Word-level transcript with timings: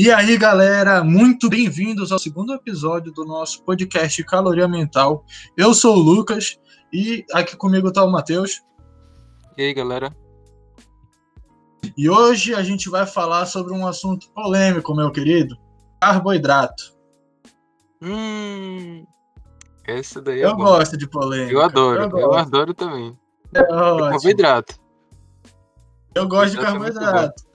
E 0.00 0.12
aí, 0.12 0.38
galera, 0.38 1.02
muito 1.02 1.48
bem-vindos 1.48 2.12
ao 2.12 2.20
segundo 2.20 2.54
episódio 2.54 3.10
do 3.10 3.24
nosso 3.24 3.64
podcast 3.64 4.22
Caloria 4.22 4.68
Mental. 4.68 5.24
Eu 5.56 5.74
sou 5.74 5.96
o 5.96 5.98
Lucas 5.98 6.56
e 6.92 7.26
aqui 7.32 7.56
comigo 7.56 7.88
está 7.88 8.04
o 8.04 8.08
Matheus. 8.12 8.62
E 9.56 9.62
aí, 9.64 9.74
galera? 9.74 10.16
E 11.96 12.08
hoje 12.08 12.54
a 12.54 12.62
gente 12.62 12.88
vai 12.88 13.06
falar 13.06 13.44
sobre 13.46 13.72
um 13.72 13.88
assunto 13.88 14.30
polêmico, 14.30 14.94
meu 14.94 15.10
querido: 15.10 15.56
carboidrato. 16.00 16.94
Hum. 18.00 19.04
Essa 19.84 20.22
daí 20.22 20.42
é 20.42 20.46
Eu 20.46 20.54
gosto 20.54 20.96
de 20.96 21.08
polêmica. 21.08 21.52
Eu 21.52 21.60
adoro, 21.60 22.02
Eu 22.04 22.18
eu, 22.20 22.34
adoro 22.34 22.72
também. 22.72 23.18
É. 23.52 23.64
Carboidrato. 23.64 24.76
Eu 26.14 26.28
gosto 26.28 26.52
de 26.52 26.62
Carboidrato 26.62 27.00
é 27.00 27.04
carboidrato. 27.04 27.47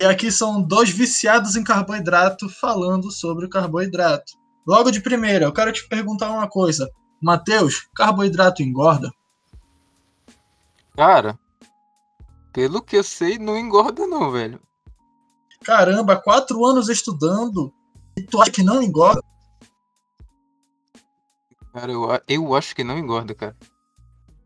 E 0.00 0.04
aqui 0.04 0.30
são 0.30 0.62
dois 0.62 0.90
viciados 0.90 1.56
em 1.56 1.64
carboidrato 1.64 2.48
falando 2.48 3.10
sobre 3.10 3.46
o 3.46 3.50
carboidrato. 3.50 4.32
Logo 4.66 4.90
de 4.90 5.00
primeira, 5.00 5.46
eu 5.46 5.52
quero 5.52 5.72
te 5.72 5.88
perguntar 5.88 6.30
uma 6.30 6.48
coisa. 6.48 6.88
Matheus, 7.20 7.88
carboidrato 7.94 8.62
engorda? 8.62 9.10
Cara, 10.94 11.38
pelo 12.52 12.80
que 12.80 12.96
eu 12.96 13.02
sei, 13.02 13.38
não 13.38 13.58
engorda 13.58 14.06
não, 14.06 14.30
velho. 14.30 14.60
Caramba, 15.64 16.16
quatro 16.16 16.64
anos 16.64 16.88
estudando 16.88 17.72
e 18.16 18.22
tu 18.22 18.40
acha 18.40 18.52
que 18.52 18.62
não 18.62 18.80
engorda? 18.80 19.22
Cara, 21.72 21.90
eu, 21.90 22.08
eu 22.28 22.54
acho 22.54 22.74
que 22.74 22.84
não 22.84 22.98
engorda, 22.98 23.34
cara. 23.34 23.56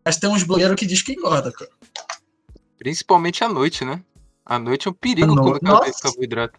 Mas 0.05 0.17
tem 0.17 0.31
uns 0.31 0.43
blogueiros 0.43 0.77
que 0.77 0.87
diz 0.87 1.03
que 1.03 1.13
engorda, 1.13 1.53
cara. 1.53 1.71
Principalmente 2.79 3.45
à 3.45 3.49
noite, 3.49 3.85
né? 3.85 4.03
À 4.45 4.59
noite 4.59 4.89
é 4.89 4.91
um 4.91 4.95
perigo 4.95 5.35
no- 5.35 5.43
comer 5.43 5.61
carbo- 5.61 5.87
Nossa. 5.87 6.03
carboidrato. 6.03 6.59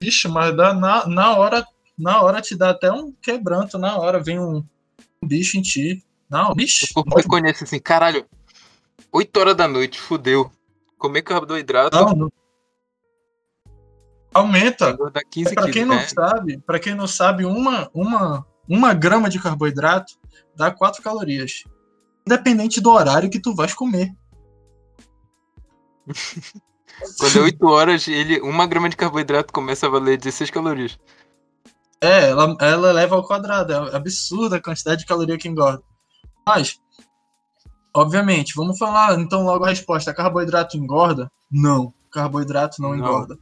Vixe, 0.00 0.28
mas 0.28 0.54
dá 0.56 0.74
na, 0.74 1.06
na 1.06 1.36
hora, 1.36 1.66
na 1.96 2.22
hora 2.22 2.40
te 2.42 2.56
dá 2.56 2.70
até 2.70 2.90
um 2.92 3.12
quebranto, 3.12 3.78
na 3.78 3.96
hora 3.96 4.20
vem 4.20 4.38
um, 4.38 4.64
um 5.22 5.26
bicho 5.26 5.56
em 5.56 5.62
ti. 5.62 6.04
Não, 6.28 6.54
bicho. 6.54 6.86
O 6.90 6.94
corpo 6.94 7.16
reconhece 7.16 7.64
assim, 7.64 7.78
caralho, 7.78 8.26
8 9.12 9.36
horas 9.38 9.56
da 9.56 9.68
noite, 9.68 10.00
fudeu. 10.00 10.50
Comer 10.98 11.22
carboidrato, 11.22 11.96
Não, 11.96 12.14
não. 12.14 12.32
Aumenta. 14.34 14.90
engorda 14.90 15.20
15 15.28 15.54
Para 15.54 15.64
quilos. 15.64 15.76
quem 15.76 15.84
não 15.84 15.96
né? 15.96 16.06
sabe, 16.08 16.58
para 16.58 16.78
quem 16.80 16.94
não 16.94 17.06
sabe, 17.06 17.44
uma, 17.44 17.90
uma, 17.92 18.46
uma 18.68 18.94
grama 18.94 19.28
de 19.28 19.38
carboidrato 19.40 20.14
dá 20.56 20.70
4 20.70 21.02
calorias. 21.02 21.64
Independente 22.26 22.80
do 22.80 22.90
horário 22.90 23.28
que 23.30 23.40
tu 23.40 23.54
vais 23.54 23.74
comer. 23.74 24.12
Quando 27.18 27.38
é 27.38 27.42
8 27.42 27.66
horas, 27.66 28.08
ele, 28.08 28.40
uma 28.40 28.66
grama 28.66 28.88
de 28.88 28.96
carboidrato 28.96 29.52
começa 29.52 29.86
a 29.86 29.90
valer 29.90 30.18
16 30.18 30.50
calorias. 30.50 30.98
É, 32.00 32.30
ela, 32.30 32.56
ela 32.60 32.92
leva 32.92 33.14
ao 33.14 33.26
quadrado. 33.26 33.72
É 33.72 33.96
absurda 33.96 34.56
a 34.56 34.62
quantidade 34.62 35.00
de 35.00 35.06
caloria 35.06 35.38
que 35.38 35.48
engorda. 35.48 35.82
Mas, 36.44 36.80
obviamente, 37.94 38.54
vamos 38.56 38.76
falar 38.76 39.18
então 39.18 39.44
logo 39.44 39.64
a 39.64 39.68
resposta. 39.68 40.12
Carboidrato 40.12 40.76
engorda? 40.76 41.30
Não. 41.50 41.94
Carboidrato 42.10 42.82
não, 42.82 42.90
Não. 42.90 42.96
engorda. 42.96 43.38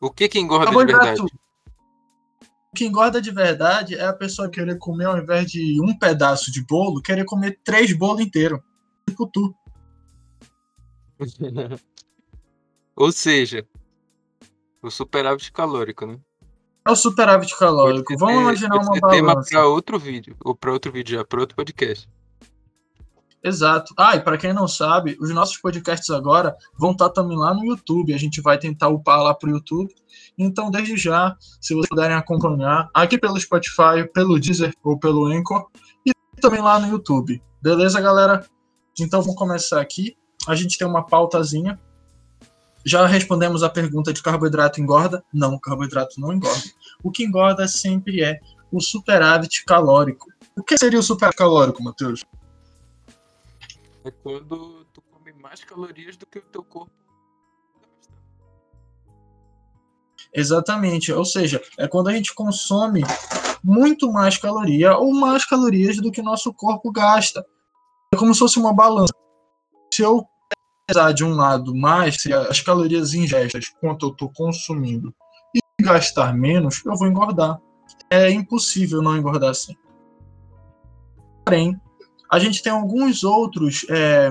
O 0.00 0.10
que 0.10 0.28
que 0.28 0.38
engorda 0.38 0.70
de 0.70 0.76
verdade? 0.76 1.20
O 1.22 2.76
que 2.76 2.84
engorda 2.86 3.20
de 3.20 3.30
verdade 3.30 3.94
é 3.96 4.06
a 4.06 4.12
pessoa 4.12 4.48
querer 4.48 4.78
comer, 4.78 5.06
ao 5.06 5.18
invés 5.18 5.50
de 5.50 5.80
um 5.82 5.98
pedaço 5.98 6.52
de 6.52 6.64
bolo, 6.64 7.02
querer 7.02 7.24
comer 7.24 7.58
três 7.64 7.92
bolos 7.92 8.20
inteiros. 8.20 8.60
Tipo 9.08 9.26
tu. 9.26 9.54
Ou 12.96 13.12
seja, 13.12 13.66
o 14.82 14.90
superávit 14.90 15.52
calórico, 15.52 16.06
né? 16.06 16.18
É 16.86 16.90
o 16.90 16.96
superávit 16.96 17.56
calórico. 17.56 18.16
Vamos 18.16 18.40
imaginar 18.40 18.76
uma 18.76 18.94
ser 18.94 19.00
tema 19.00 19.34
balança. 19.34 19.50
para 19.50 19.66
outro 19.66 19.98
vídeo, 19.98 20.36
ou 20.44 20.54
para 20.54 20.72
outro 20.72 20.90
vídeo 20.90 21.18
já, 21.18 21.24
para 21.24 21.40
outro 21.40 21.54
podcast. 21.54 22.08
Exato. 23.42 23.94
Ah, 23.96 24.16
e 24.16 24.20
para 24.20 24.36
quem 24.36 24.52
não 24.52 24.66
sabe, 24.66 25.16
os 25.20 25.30
nossos 25.30 25.56
podcasts 25.58 26.10
agora 26.10 26.56
vão 26.76 26.92
estar 26.92 27.10
também 27.10 27.36
lá 27.36 27.54
no 27.54 27.64
YouTube. 27.64 28.12
A 28.12 28.18
gente 28.18 28.40
vai 28.40 28.58
tentar 28.58 28.88
upar 28.88 29.22
lá 29.22 29.32
pro 29.32 29.50
YouTube. 29.50 29.94
Então, 30.36 30.70
desde 30.70 30.96
já, 30.96 31.36
se 31.60 31.74
vocês 31.74 31.88
puderem 31.88 32.16
acompanhar, 32.16 32.88
aqui 32.92 33.16
pelo 33.16 33.38
Spotify, 33.38 34.08
pelo 34.12 34.40
Deezer 34.40 34.74
ou 34.82 34.98
pelo 34.98 35.26
Anchor, 35.26 35.68
e 36.04 36.12
também 36.40 36.60
lá 36.60 36.80
no 36.80 36.88
YouTube. 36.88 37.40
Beleza, 37.62 38.00
galera? 38.00 38.44
Então, 38.98 39.22
vamos 39.22 39.36
começar 39.36 39.80
aqui. 39.80 40.16
A 40.46 40.54
gente 40.54 40.78
tem 40.78 40.86
uma 40.86 41.04
pautazinha. 41.04 41.78
Já 42.84 43.06
respondemos 43.06 43.62
a 43.62 43.68
pergunta 43.68 44.12
de 44.12 44.22
carboidrato 44.22 44.80
engorda? 44.80 45.24
Não, 45.32 45.58
carboidrato 45.58 46.20
não 46.20 46.32
engorda. 46.32 46.62
O 47.02 47.10
que 47.10 47.24
engorda 47.24 47.66
sempre 47.66 48.22
é 48.22 48.40
o 48.72 48.80
superávit 48.80 49.64
calórico. 49.64 50.26
O 50.56 50.62
que 50.62 50.78
seria 50.78 50.98
o 50.98 51.02
superávit 51.02 51.38
calórico, 51.38 51.82
Matheus? 51.82 52.24
É 54.04 54.10
quando 54.10 54.86
tu 54.92 55.02
come 55.02 55.32
mais 55.32 55.62
calorias 55.64 56.16
do 56.16 56.26
que 56.26 56.38
o 56.38 56.42
teu 56.42 56.62
corpo. 56.62 56.92
Exatamente, 60.32 61.12
ou 61.12 61.24
seja, 61.24 61.60
é 61.78 61.88
quando 61.88 62.08
a 62.08 62.12
gente 62.12 62.34
consome 62.34 63.02
muito 63.62 64.12
mais 64.12 64.36
caloria 64.36 64.96
ou 64.96 65.12
mais 65.14 65.44
calorias 65.44 65.96
do 65.96 66.12
que 66.12 66.22
nosso 66.22 66.52
corpo 66.52 66.92
gasta. 66.92 67.44
É 68.12 68.16
como 68.16 68.32
se 68.32 68.40
fosse 68.40 68.58
uma 68.58 68.72
balança. 68.72 69.12
Se 69.98 70.04
eu 70.04 70.24
pesar 70.86 71.10
de 71.10 71.24
um 71.24 71.34
lado 71.34 71.74
mais 71.74 72.22
se 72.22 72.32
as 72.32 72.60
calorias 72.60 73.14
ingestas 73.14 73.68
quanto 73.80 74.06
eu 74.06 74.12
estou 74.12 74.32
consumindo 74.32 75.12
e 75.52 75.82
gastar 75.82 76.32
menos, 76.32 76.80
eu 76.86 76.94
vou 76.94 77.08
engordar. 77.08 77.60
É 78.08 78.30
impossível 78.30 79.02
não 79.02 79.16
engordar 79.16 79.50
assim. 79.50 79.74
Porém, 81.44 81.76
a 82.30 82.38
gente 82.38 82.62
tem 82.62 82.70
alguns 82.70 83.24
outros 83.24 83.84
é, 83.90 84.30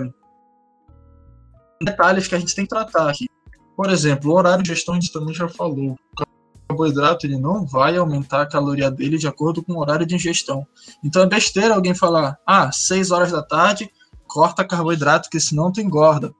detalhes 1.83 2.29
que 2.29 2.35
a 2.35 2.39
gente 2.39 2.55
tem 2.55 2.63
que 2.63 2.69
tratar 2.69 3.09
aqui. 3.09 3.27
Por 3.75 3.89
exemplo, 3.89 4.31
o 4.31 4.35
horário 4.37 4.63
de 4.63 4.69
gestão 4.69 4.95
a 4.95 4.99
gente 5.01 5.11
também 5.11 5.33
já 5.33 5.49
falou. 5.49 5.95
O 5.95 6.65
carboidrato 6.69 7.27
ele 7.27 7.37
não 7.37 7.65
vai 7.65 7.97
aumentar 7.97 8.43
a 8.43 8.49
caloria 8.49 8.89
dele 8.89 9.17
de 9.17 9.27
acordo 9.27 9.61
com 9.61 9.73
o 9.73 9.79
horário 9.81 10.05
de 10.05 10.15
ingestão. 10.15 10.65
Então 11.03 11.23
é 11.23 11.27
besteira 11.27 11.75
alguém 11.75 11.93
falar, 11.93 12.39
ah, 12.47 12.71
6 12.71 13.11
horas 13.11 13.33
da 13.33 13.43
tarde, 13.43 13.91
corta 14.37 14.63
carboidrato, 14.63 15.31
que 15.31 15.39
senão 15.39 15.71
tu 15.71 15.81
engorda. 15.81 16.31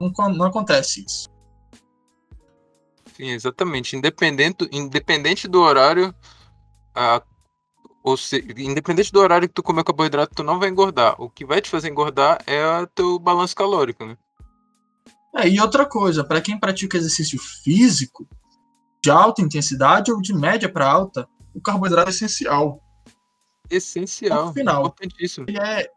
Não, 0.00 0.10
não 0.30 0.46
acontece 0.46 1.04
isso. 1.06 1.28
Sim, 3.16 3.28
exatamente. 3.30 3.94
Independente, 3.94 4.68
independente 4.72 5.46
do 5.46 5.60
horário, 5.60 6.12
a, 6.92 7.22
ou 8.02 8.16
se, 8.16 8.44
independente 8.58 9.12
do 9.12 9.20
horário 9.20 9.46
que 9.46 9.54
tu 9.54 9.62
comer 9.62 9.84
carboidrato, 9.84 10.34
tu 10.34 10.42
não 10.42 10.58
vai 10.58 10.68
engordar. 10.68 11.14
O 11.16 11.30
que 11.30 11.44
vai 11.44 11.60
te 11.60 11.70
fazer 11.70 11.88
engordar 11.88 12.42
é 12.44 12.80
o 12.80 12.88
teu 12.88 13.20
balanço 13.20 13.54
calórico, 13.54 14.04
né? 14.04 14.16
É, 15.36 15.48
e 15.48 15.60
outra 15.60 15.86
coisa, 15.86 16.24
para 16.24 16.40
quem 16.40 16.58
pratica 16.58 16.96
exercício 16.96 17.38
físico, 17.38 18.26
de 19.00 19.12
alta 19.12 19.40
intensidade 19.40 20.10
ou 20.10 20.20
de 20.20 20.34
média 20.34 20.68
para 20.68 20.90
alta, 20.90 21.28
o 21.54 21.60
carboidrato 21.62 22.08
é 22.08 22.10
essencial. 22.10 22.82
Essencial, 23.70 24.46
Ponto 24.46 24.54
final. 24.54 24.80
importantíssimo. 24.80 25.46
Ele 25.48 25.60
é. 25.60 25.88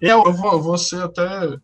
Eu, 0.00 0.24
eu 0.24 0.32
vou, 0.32 0.52
eu 0.52 0.62
vou 0.62 0.78
ser 0.78 1.02
até 1.02 1.58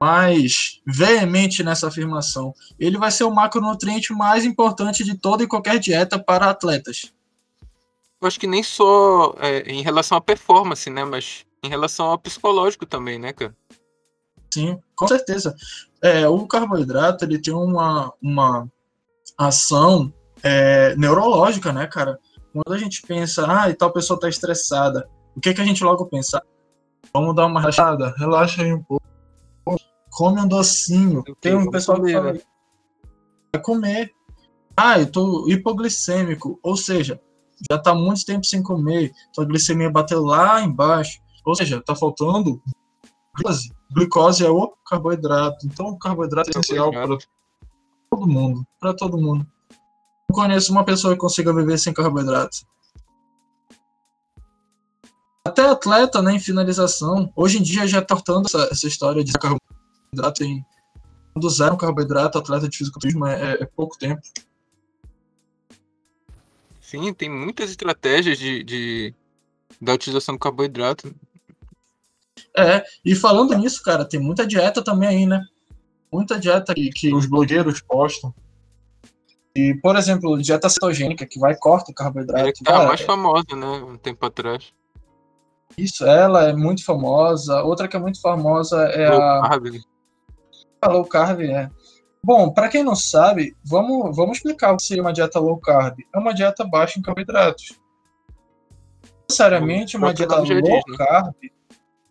mais 0.00 0.80
veemente 0.86 1.62
nessa 1.62 1.88
afirmação. 1.88 2.54
Ele 2.78 2.98
vai 2.98 3.10
ser 3.10 3.24
o 3.24 3.34
macronutriente 3.34 4.12
mais 4.12 4.44
importante 4.44 5.02
de 5.02 5.16
toda 5.16 5.42
e 5.42 5.46
qualquer 5.46 5.78
dieta 5.78 6.18
para 6.18 6.50
atletas. 6.50 7.12
Eu 8.20 8.28
acho 8.28 8.40
que 8.40 8.46
nem 8.46 8.62
só 8.62 9.34
é, 9.38 9.60
em 9.70 9.82
relação 9.82 10.16
à 10.16 10.20
performance, 10.20 10.88
né? 10.90 11.04
Mas 11.04 11.44
em 11.62 11.68
relação 11.68 12.06
ao 12.06 12.18
psicológico 12.18 12.86
também, 12.86 13.18
né, 13.18 13.32
cara? 13.32 13.54
Sim, 14.52 14.78
com 14.94 15.08
certeza. 15.08 15.54
É, 16.02 16.26
o 16.28 16.46
carboidrato 16.46 17.24
ele 17.24 17.38
tem 17.38 17.52
uma, 17.52 18.12
uma 18.22 18.66
ação 19.36 20.12
é, 20.42 20.94
neurológica, 20.96 21.72
né, 21.72 21.86
cara? 21.86 22.18
Quando 22.52 22.72
a 22.72 22.78
gente 22.78 23.02
pensa, 23.02 23.46
ah, 23.48 23.68
e 23.68 23.74
tal 23.74 23.92
pessoa 23.92 24.18
tá 24.18 24.28
estressada, 24.28 25.08
o 25.34 25.40
que, 25.40 25.52
que 25.52 25.60
a 25.60 25.64
gente 25.64 25.84
logo 25.84 26.06
pensa? 26.06 26.42
Vamos 27.16 27.34
dar 27.34 27.46
uma 27.46 27.60
relaxada, 27.60 28.14
relaxa 28.18 28.60
aí 28.60 28.74
um 28.74 28.82
pouco, 28.82 29.02
come 30.10 30.38
um 30.38 30.46
docinho. 30.46 31.24
Tem 31.40 31.54
um 31.54 31.70
pessoal 31.70 31.96
que 31.96 32.02
comer, 32.02 32.12
fala, 32.12 32.32
né? 32.34 32.40
vai 33.54 33.62
comer. 33.62 34.12
Ah, 34.76 35.00
eu 35.00 35.10
tô 35.10 35.48
hipoglicêmico, 35.48 36.60
ou 36.62 36.76
seja, 36.76 37.18
já 37.70 37.78
tá 37.78 37.94
muito 37.94 38.22
tempo 38.26 38.44
sem 38.44 38.62
comer, 38.62 39.12
tua 39.32 39.46
glicemia 39.46 39.90
bateu 39.90 40.22
lá 40.22 40.60
embaixo, 40.60 41.18
ou 41.42 41.54
seja, 41.54 41.80
tá 41.80 41.96
faltando 41.96 42.62
glicose. 43.34 43.72
Glicose 43.90 44.44
é 44.44 44.50
o 44.50 44.74
carboidrato. 44.84 45.64
Então, 45.64 45.86
o 45.86 45.98
carboidrato 45.98 46.50
é 46.50 46.60
essencial 46.60 46.90
para 46.90 47.16
todo 48.10 48.26
mundo, 48.26 48.66
para 48.78 48.92
todo 48.92 49.16
mundo. 49.16 49.46
Não 50.28 50.34
conheço 50.34 50.70
uma 50.70 50.84
pessoa 50.84 51.14
que 51.14 51.20
consiga 51.20 51.54
viver 51.54 51.78
sem 51.78 51.94
carboidrato. 51.94 52.58
Até 55.46 55.62
atleta, 55.62 56.20
né, 56.20 56.34
em 56.34 56.40
finalização, 56.40 57.32
hoje 57.36 57.58
em 57.58 57.62
dia 57.62 57.86
já 57.86 58.02
tá 58.02 58.16
tortando 58.16 58.46
essa, 58.46 58.68
essa 58.70 58.88
história 58.88 59.22
de 59.22 59.32
carboidrato 59.32 60.42
em 60.42 60.64
do 61.36 61.50
zero 61.50 61.76
carboidrato, 61.76 62.38
atleta 62.38 62.68
de 62.68 62.76
fisiculturismo 62.76 63.26
é, 63.26 63.52
é, 63.52 63.62
é 63.62 63.66
pouco 63.66 63.96
tempo. 63.98 64.22
Sim, 66.80 67.12
tem 67.12 67.30
muitas 67.30 67.70
estratégias 67.70 68.38
de, 68.38 68.64
de 68.64 69.14
da 69.80 69.92
utilização 69.92 70.34
do 70.34 70.38
carboidrato. 70.38 71.14
É, 72.56 72.82
e 73.04 73.14
falando 73.14 73.56
nisso, 73.56 73.82
cara, 73.82 74.04
tem 74.04 74.18
muita 74.18 74.46
dieta 74.46 74.82
também 74.82 75.08
aí, 75.08 75.26
né? 75.26 75.44
Muita 76.10 76.38
dieta 76.38 76.74
que, 76.74 76.90
que 76.90 77.14
os 77.14 77.26
blogueiros 77.26 77.80
postam. 77.82 78.34
E, 79.54 79.74
por 79.74 79.96
exemplo, 79.96 80.40
dieta 80.40 80.68
cetogênica, 80.68 81.26
que 81.26 81.38
vai 81.38 81.54
corta 81.56 81.90
o 81.90 81.94
carboidrato. 81.94 82.48
É 82.48 82.52
que 82.52 82.64
tá 82.64 82.82
a 82.82 82.86
mais 82.88 83.00
famosa, 83.00 83.54
né? 83.54 83.66
Um 83.66 83.96
tempo 83.96 84.24
atrás. 84.24 84.72
Isso, 85.76 86.06
ela 86.06 86.44
é 86.44 86.52
muito 86.54 86.84
famosa. 86.84 87.62
Outra 87.62 87.86
que 87.86 87.96
é 87.96 88.00
muito 88.00 88.20
famosa 88.20 88.84
é 88.86 89.10
low 89.10 89.22
a. 89.22 89.48
Carb. 89.48 89.80
A 90.80 90.88
low 90.88 91.04
carb, 91.04 91.40
é. 91.42 91.70
Bom, 92.22 92.50
para 92.52 92.68
quem 92.68 92.82
não 92.82 92.96
sabe, 92.96 93.56
vamos, 93.64 94.16
vamos 94.16 94.38
explicar 94.38 94.72
o 94.72 94.76
que 94.76 94.82
seria 94.82 95.02
uma 95.02 95.12
dieta 95.12 95.38
low 95.38 95.58
carb. 95.58 95.98
É 96.14 96.18
uma 96.18 96.32
dieta 96.32 96.64
baixa 96.64 96.98
em 96.98 97.02
carboidratos. 97.02 97.78
Necessariamente 99.28 99.96
uma 99.96 100.14
dieta 100.14 100.36
low 100.36 100.44
diz, 100.44 100.62
né? 100.62 100.96
carb. 100.96 101.34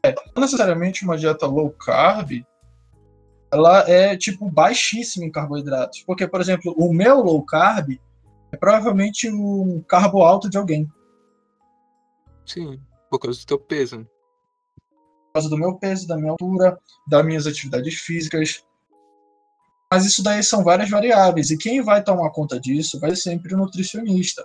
É, 0.06 0.14
não 0.36 0.42
necessariamente 0.42 1.04
uma 1.04 1.18
dieta 1.18 1.48
low 1.48 1.72
carb 1.72 2.46
ela 3.52 3.90
é 3.90 4.18
tipo 4.18 4.50
baixíssima 4.50 5.26
em 5.26 5.32
carboidratos. 5.32 6.04
Porque, 6.06 6.28
por 6.28 6.42
exemplo, 6.42 6.76
o 6.78 6.94
meu 6.94 7.22
low 7.22 7.44
carb 7.44 7.98
é 8.52 8.58
provavelmente 8.58 9.30
um 9.30 9.82
carbo 9.88 10.22
alto 10.24 10.50
de 10.50 10.58
alguém. 10.58 10.88
Sim, 12.46 12.80
por 13.10 13.20
causa 13.20 13.40
do 13.40 13.46
teu 13.46 13.60
peso. 13.60 14.08
Por 14.78 15.34
causa 15.34 15.50
do 15.50 15.58
meu 15.58 15.78
peso, 15.78 16.08
da 16.08 16.18
minha 16.18 16.32
altura, 16.32 16.80
das 17.08 17.26
minhas 17.26 17.48
atividades 17.48 17.96
físicas. 17.96 18.64
Mas 19.92 20.06
isso 20.06 20.24
daí 20.24 20.44
são 20.44 20.64
várias 20.64 20.90
variáveis. 20.90 21.52
E 21.52 21.58
quem 21.58 21.82
vai 21.82 22.04
tomar 22.04 22.32
conta 22.32 22.60
disso 22.60 23.00
vai 23.00 23.16
sempre 23.16 23.54
o 23.54 23.58
nutricionista. 23.58 24.44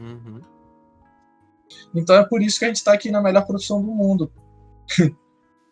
Uhum. 0.00 0.40
Então 1.94 2.16
é 2.16 2.24
por 2.24 2.42
isso 2.42 2.58
que 2.58 2.64
a 2.64 2.68
gente 2.68 2.76
está 2.76 2.92
aqui 2.92 3.10
na 3.10 3.22
melhor 3.22 3.46
produção 3.46 3.80
do 3.80 3.92
mundo. 3.92 4.30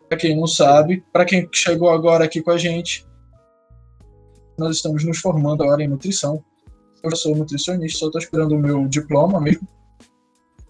Para 0.07 0.17
quem 0.17 0.37
não 0.37 0.45
sabe, 0.45 1.03
para 1.11 1.25
quem 1.25 1.49
chegou 1.51 1.89
agora 1.89 2.25
aqui 2.25 2.39
com 2.39 2.51
a 2.51 2.59
gente, 2.59 3.03
nós 4.55 4.75
estamos 4.75 5.03
nos 5.03 5.17
formando 5.17 5.63
agora 5.63 5.83
em 5.83 5.87
nutrição. 5.87 6.43
Eu 7.03 7.15
sou 7.15 7.35
nutricionista, 7.35 7.97
só 7.97 8.05
estou 8.05 8.21
esperando 8.21 8.53
o 8.53 8.59
meu 8.59 8.87
diploma 8.87 9.41
mesmo. 9.41 9.67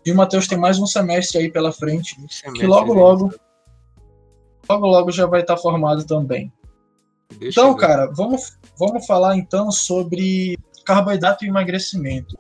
E 0.06 0.12
o 0.12 0.16
Matheus 0.16 0.48
tem 0.48 0.58
mais 0.58 0.78
um 0.78 0.86
semestre 0.86 1.40
aí 1.40 1.52
pela 1.52 1.72
frente, 1.72 2.16
que 2.54 2.66
logo, 2.68 2.94
logo, 2.94 3.34
logo, 4.70 4.86
logo 4.86 5.12
já 5.12 5.26
vai 5.26 5.42
estar 5.42 5.58
formado 5.58 6.06
também. 6.06 6.54
Deixa 7.40 7.60
então, 7.60 7.76
cara, 7.76 8.06
vamos, 8.14 8.58
vamos 8.78 9.06
falar 9.08 9.36
então 9.36 9.72
sobre 9.72 10.56
carboidrato 10.86 11.44
e 11.44 11.48
emagrecimento. 11.48 12.38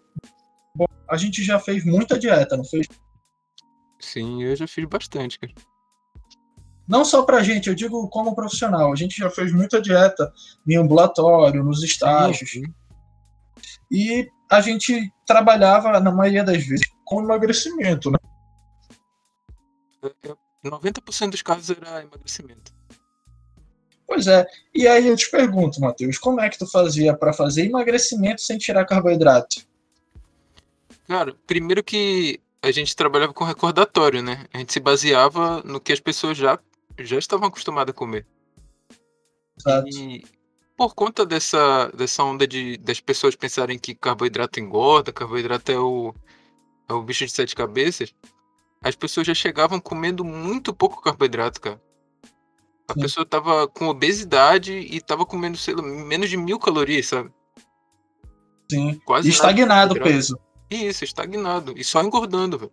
Bom, 0.75 0.85
a 1.09 1.17
gente 1.17 1.43
já 1.43 1.59
fez 1.59 1.83
muita 1.83 2.19
dieta, 2.19 2.55
não 2.55 2.63
fez? 2.63 2.87
Sim, 3.99 4.43
eu 4.43 4.55
já 4.55 4.67
fiz 4.67 4.85
bastante, 4.85 5.39
cara. 5.39 5.53
Não 6.87 7.03
só 7.03 7.23
para 7.23 7.37
a 7.37 7.43
gente, 7.43 7.67
eu 7.67 7.73
digo 7.73 8.07
como 8.09 8.35
profissional. 8.35 8.93
A 8.93 8.95
gente 8.95 9.17
já 9.17 9.29
fez 9.29 9.51
muita 9.51 9.81
dieta 9.81 10.31
em 10.67 10.75
ambulatório, 10.75 11.63
nos 11.63 11.81
estágios. 11.81 12.53
Uhum. 12.55 12.73
E 13.91 14.29
a 14.51 14.61
gente 14.61 15.11
trabalhava, 15.25 15.99
na 15.99 16.11
maioria 16.11 16.43
das 16.43 16.63
vezes, 16.63 16.87
com 17.05 17.21
emagrecimento, 17.21 18.11
né? 18.11 18.17
90% 20.63 21.29
dos 21.29 21.41
casos 21.41 21.69
era 21.69 22.01
emagrecimento. 22.01 22.73
Pois 24.07 24.27
é. 24.27 24.45
E 24.73 24.87
aí 24.87 25.07
eu 25.07 25.15
te 25.15 25.29
pergunto, 25.29 25.79
Matheus, 25.81 26.17
como 26.17 26.41
é 26.41 26.49
que 26.49 26.59
tu 26.59 26.67
fazia 26.67 27.15
para 27.15 27.33
fazer 27.33 27.65
emagrecimento 27.65 28.41
sem 28.41 28.57
tirar 28.57 28.85
carboidrato? 28.85 29.65
Cara, 31.07 31.35
primeiro 31.47 31.83
que 31.83 32.39
a 32.61 32.71
gente 32.71 32.95
trabalhava 32.95 33.33
com 33.33 33.43
recordatório, 33.43 34.21
né? 34.21 34.45
A 34.53 34.57
gente 34.57 34.73
se 34.73 34.79
baseava 34.79 35.61
no 35.63 35.79
que 35.79 35.93
as 35.93 35.99
pessoas 35.99 36.37
já 36.37 36.59
já 36.97 37.17
estavam 37.17 37.47
acostumados 37.47 37.91
a 37.91 37.93
comer. 37.93 38.25
Exato. 39.59 39.89
E 39.89 40.23
por 40.77 40.95
conta 40.95 41.25
dessa, 41.25 41.89
dessa 41.89 42.23
onda 42.23 42.47
de 42.47 42.77
das 42.77 42.99
pessoas 42.99 43.35
pensarem 43.35 43.77
que 43.77 43.93
carboidrato 43.93 44.59
engorda, 44.59 45.11
carboidrato 45.11 45.71
é 45.71 45.79
o, 45.79 46.13
o 46.89 47.01
bicho 47.01 47.25
de 47.25 47.31
sete 47.31 47.55
cabeças, 47.55 48.13
as 48.81 48.95
pessoas 48.95 49.25
já 49.25 49.33
chegavam 49.33 49.79
comendo 49.79 50.23
muito 50.23 50.73
pouco 50.73 51.01
carboidrato, 51.01 51.59
cara. 51.59 51.81
A 52.87 52.93
Sim. 52.93 53.01
pessoa 53.01 53.25
tava 53.25 53.67
com 53.67 53.87
obesidade 53.87 54.73
e 54.73 55.01
tava 55.01 55.25
comendo, 55.25 55.57
sei 55.57 55.73
lá, 55.73 55.81
menos 55.81 56.29
de 56.29 56.37
mil 56.37 56.59
calorias, 56.59 57.07
sabe? 57.07 57.31
Sim. 58.69 58.99
Quase 59.05 59.29
estagnado 59.29 59.95
o 59.95 59.99
peso. 59.99 60.37
Isso, 60.69 61.03
estagnado. 61.03 61.73
E 61.75 61.83
só 61.83 62.03
engordando, 62.03 62.57
velho. 62.57 62.71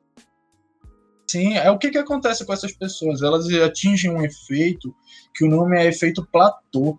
Sim, 1.27 1.55
é 1.55 1.71
o 1.71 1.79
que, 1.79 1.91
que 1.91 1.99
acontece 1.99 2.45
com 2.45 2.53
essas 2.53 2.73
pessoas? 2.73 3.23
Elas 3.23 3.51
atingem 3.55 4.11
um 4.11 4.23
efeito 4.23 4.95
que 5.35 5.45
o 5.45 5.49
nome 5.49 5.79
é 5.79 5.87
efeito 5.87 6.27
platô, 6.31 6.99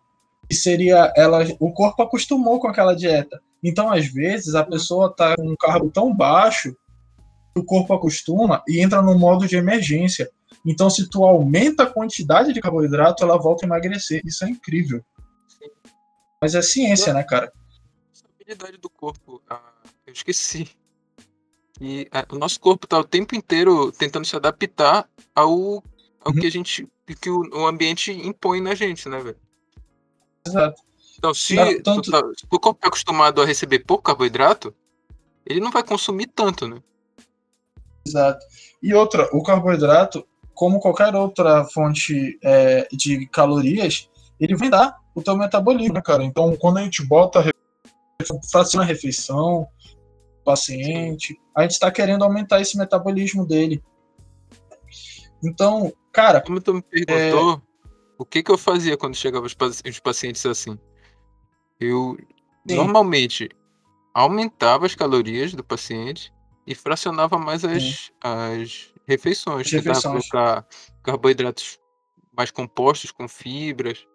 que 0.50 0.56
seria 0.56 1.14
ela, 1.16 1.46
o 1.60 1.72
corpo 1.72 2.02
acostumou 2.02 2.60
com 2.60 2.68
aquela 2.68 2.96
dieta. 2.96 3.40
Então, 3.64 3.92
às 3.92 4.08
vezes, 4.08 4.56
a 4.56 4.64
pessoa 4.64 5.08
está 5.08 5.36
com 5.36 5.52
um 5.52 5.56
carbo 5.56 5.92
tão 5.92 6.14
baixo 6.16 6.76
o 7.56 7.64
corpo 7.64 7.94
acostuma 7.94 8.64
e 8.68 8.82
entra 8.82 9.02
no 9.02 9.18
modo 9.18 9.48
de 9.48 9.56
emergência. 9.56 10.30
Então, 10.66 10.90
se 10.90 11.10
tu 11.10 11.24
aumenta 11.24 11.84
a 11.84 11.90
quantidade 11.90 12.54
de 12.54 12.62
carboidrato, 12.62 13.24
ela 13.24 13.38
volta 13.38 13.66
a 13.66 13.68
emagrecer. 13.68 14.22
Isso 14.26 14.46
é 14.46 14.50
incrível. 14.50 15.04
Mas 16.42 16.56
é 16.56 16.62
ciência, 16.62 17.14
né, 17.14 17.24
cara? 17.24 17.52
A 18.24 18.28
habilidade 18.36 18.78
do 18.78 18.90
corpo, 18.90 19.42
ah, 19.50 19.62
eu 20.06 20.14
esqueci 20.14 20.70
e 21.82 22.08
a, 22.12 22.26
o 22.34 22.38
nosso 22.38 22.60
corpo 22.60 22.86
está 22.86 23.00
o 23.00 23.04
tempo 23.04 23.36
inteiro 23.36 23.92
tentando 23.92 24.26
se 24.26 24.36
adaptar 24.36 25.10
ao, 25.36 25.84
ao 26.22 26.32
uhum. 26.32 26.40
que 26.40 26.48
a 26.48 26.52
gente. 26.52 26.88
que 27.20 27.30
o, 27.30 27.42
o, 27.54 27.68
ambiente 27.68 28.12
impõe 28.12 28.62
na 28.62 28.76
gente, 28.76 29.10
né, 29.10 29.20
velho? 29.20 29.38
Exato. 30.46 30.82
Então, 31.18 31.34
se, 31.34 31.56
não, 31.56 31.82
tanto... 31.82 32.12
tá, 32.12 32.22
se 32.38 32.46
o 32.50 32.60
corpo 32.60 32.80
é 32.84 32.88
acostumado 32.88 33.42
a 33.42 33.46
receber 33.46 33.80
pouco 33.80 34.04
carboidrato, 34.04 34.74
ele 35.46 35.60
não 35.60 35.72
vai 35.72 35.84
consumir 35.84 36.28
tanto, 36.28 36.68
né? 36.68 36.82
Exato. 38.06 38.46
E 38.82 38.94
outra, 38.94 39.30
o 39.32 39.42
carboidrato, 39.42 40.26
como 40.54 40.80
qualquer 40.80 41.16
outra 41.16 41.64
fonte 41.66 42.38
é, 42.44 42.88
de 42.92 43.28
calorias, 43.28 44.10
ele 44.40 44.56
vai 44.56 44.70
dar 44.70 44.98
o 45.16 45.22
teu 45.22 45.38
metabolismo, 45.38 45.94
né, 45.94 46.02
cara? 46.02 46.24
Então, 46.24 46.56
quando 46.56 46.78
a 46.78 46.84
gente 46.84 47.06
bota 47.06 47.44
fraciona 48.52 48.86
a 48.86 48.88
refeição, 48.88 49.68
paciente. 50.44 51.40
A 51.56 51.64
gente 51.64 51.72
está 51.72 51.92
querendo 51.92 52.24
aumentar 52.24 52.62
esse 52.62 52.78
metabolismo 52.78 53.46
dele. 53.46 53.84
Então, 55.44 55.92
cara. 56.12 56.42
Como 56.42 56.62
tu 56.62 56.76
me 56.76 56.82
perguntou, 56.82 57.54
é... 57.54 57.62
o 58.18 58.26
que, 58.26 58.44
que 58.44 58.52
eu 58.52 58.58
fazia 58.58 58.98
quando 58.98 59.16
chegava 59.16 59.46
os, 59.46 59.56
pacientes 60.00 60.46
assim? 60.46 60.78
Eu 61.80 62.18
Sim. 62.68 62.76
normalmente 62.76 63.50
aumentava 64.14 64.86
as 64.86 64.96
calorias 64.96 65.54
do 65.54 65.64
paciente 65.64 66.32
e 66.66 66.74
fracionava 66.74 67.38
mais 67.38 67.64
as, 67.64 68.12
as 68.22 68.94
refeições. 69.06 69.68
As 69.68 69.72
refeições. 69.72 70.30
colocar 70.30 70.66
carboidratos 71.04 71.80
mais 72.36 72.52
compostos 72.52 73.12
com 73.12 73.28
fibras, 73.28 74.06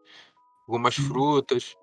algumas 0.67 0.99
hum. 0.99 1.05
frutas. 1.05 1.77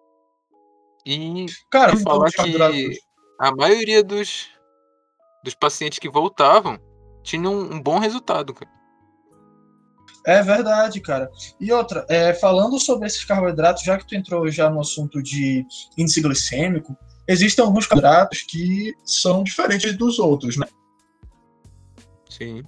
E 1.06 1.46
Cara, 1.70 1.96
falar 1.98 2.32
que 2.32 3.00
a 3.40 3.56
maioria 3.56 4.04
dos, 4.04 4.50
dos 5.44 5.54
pacientes 5.54 6.00
que 6.00 6.10
voltavam 6.10 6.80
tinham 7.24 7.54
um, 7.54 7.82
bom 7.82 8.00
resultado, 8.00 8.54
cara. 8.54 8.72
É 10.26 10.42
verdade, 10.42 11.00
cara. 11.02 11.30
E 11.60 11.72
outra, 11.72 12.04
é, 12.10 12.34
falando 12.34 12.80
sobre 12.80 13.06
esses 13.06 13.24
carboidratos, 13.24 13.84
já 13.84 13.98
que 13.98 14.08
tu 14.08 14.16
entrou 14.16 14.50
já 14.50 14.70
no 14.70 14.80
assunto 14.80 15.22
de 15.22 15.64
índice 15.96 16.20
glicêmico, 16.20 16.98
existem 17.28 17.64
alguns 17.64 17.88
carboidratos 17.88 18.42
que 18.42 18.94
são 19.04 19.44
diferentes 19.44 19.96
dos 19.98 20.20
outros, 20.20 20.58
né? 20.58 20.68
Sim. 22.30 22.64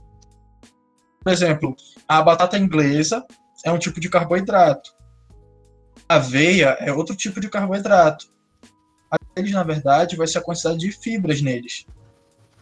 Por 1.24 1.32
exemplo, 1.32 1.76
a 2.08 2.22
batata 2.22 2.58
inglesa 2.58 3.26
é 3.64 3.72
um 3.72 3.80
tipo 3.80 4.00
de 4.00 4.10
carboidrato. 4.10 4.96
A 6.08 6.16
aveia 6.16 6.78
é 6.80 6.92
outro 6.92 7.16
tipo 7.16 7.40
de 7.40 7.50
carboidrato 7.50 8.32
eles, 9.38 9.52
na 9.52 9.64
verdade, 9.64 10.16
vai 10.16 10.28
ser 10.28 10.40
a 10.40 10.42
quantidade 10.42 10.80
de 10.80 10.92
fibras 10.92 11.42
neles. 11.42 11.86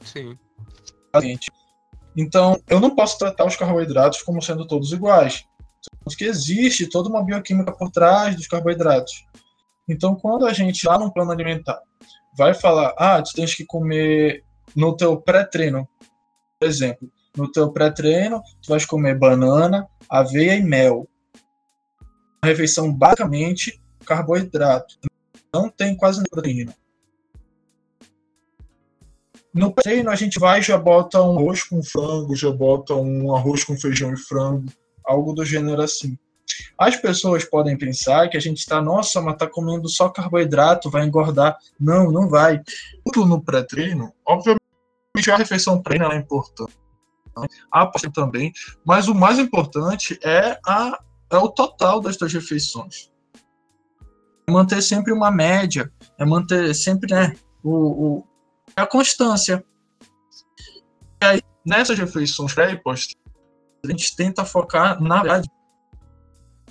Sim. 0.01 0.37
Então, 2.15 2.61
eu 2.67 2.79
não 2.79 2.95
posso 2.95 3.17
tratar 3.17 3.45
os 3.45 3.55
carboidratos 3.55 4.21
como 4.21 4.41
sendo 4.41 4.67
todos 4.67 4.91
iguais. 4.91 5.45
Porque 6.03 6.25
existe 6.25 6.87
toda 6.87 7.09
uma 7.09 7.23
bioquímica 7.23 7.71
por 7.71 7.89
trás 7.89 8.35
dos 8.35 8.47
carboidratos. 8.47 9.25
Então, 9.87 10.15
quando 10.15 10.45
a 10.45 10.53
gente, 10.53 10.87
lá 10.87 10.97
no 10.97 11.13
plano 11.13 11.31
alimentar, 11.31 11.81
vai 12.35 12.53
falar, 12.53 12.93
ah, 12.97 13.21
tu 13.21 13.33
tens 13.33 13.53
que 13.53 13.65
comer 13.65 14.43
no 14.75 14.95
teu 14.95 15.19
pré-treino, 15.21 15.87
por 16.59 16.67
exemplo, 16.67 17.09
no 17.35 17.51
teu 17.51 17.71
pré-treino, 17.71 18.41
tu 18.61 18.69
vais 18.69 18.85
comer 18.85 19.17
banana, 19.17 19.87
aveia 20.09 20.55
e 20.55 20.63
mel. 20.63 21.07
refeição 22.43 22.93
basicamente 22.93 23.81
carboidrato. 24.05 24.97
Não 25.53 25.69
tem 25.69 25.95
quase 25.95 26.21
proteína. 26.29 26.75
No 29.53 29.71
treino 29.71 30.09
a 30.09 30.15
gente 30.15 30.37
vai 30.37 30.61
já 30.61 30.77
bota 30.77 31.21
um 31.21 31.37
arroz 31.37 31.63
com 31.63 31.81
frango, 31.81 32.35
já 32.35 32.51
bota 32.51 32.93
um 32.93 33.33
arroz 33.33 33.63
com 33.63 33.77
feijão 33.77 34.13
e 34.13 34.17
frango, 34.17 34.65
algo 35.03 35.33
do 35.33 35.45
gênero 35.45 35.81
assim. 35.81 36.17
As 36.77 36.95
pessoas 36.95 37.45
podem 37.45 37.77
pensar 37.77 38.29
que 38.29 38.37
a 38.37 38.39
gente 38.39 38.59
está, 38.59 38.81
nossa, 38.81 39.21
mas 39.21 39.37
tá 39.37 39.47
comendo 39.47 39.87
só 39.89 40.09
carboidrato, 40.09 40.89
vai 40.89 41.05
engordar. 41.05 41.57
Não, 41.79 42.11
não 42.11 42.29
vai. 42.29 42.61
Tudo 43.03 43.25
no 43.25 43.41
pré-treino, 43.41 44.13
obviamente 44.25 44.59
a 45.31 45.37
refeição 45.37 45.81
treino 45.81 46.11
é 46.11 46.17
importante. 46.17 46.73
A 47.71 47.85
parte 47.85 48.09
também, 48.11 48.53
mas 48.85 49.07
o 49.07 49.15
mais 49.15 49.39
importante 49.39 50.17
é, 50.23 50.57
a, 50.65 50.99
é 51.29 51.37
o 51.37 51.49
total 51.49 51.99
das 51.99 52.15
suas 52.15 52.31
refeições. 52.31 53.11
É 54.47 54.51
manter 54.51 54.81
sempre 54.81 55.11
uma 55.11 55.31
média, 55.31 55.91
é 56.17 56.23
manter 56.23 56.73
sempre 56.73 57.13
né, 57.13 57.35
o, 57.63 57.71
o 58.19 58.27
a 58.75 58.85
constância. 58.85 59.63
E 61.21 61.25
aí, 61.25 61.41
nessas 61.65 61.97
refeições 61.97 62.53
pré 62.53 62.71
e 62.71 62.77
pós, 62.77 63.07
a 63.85 63.91
gente 63.91 64.15
tenta 64.15 64.45
focar, 64.45 65.01
na 65.01 65.21
verdade, 65.21 65.49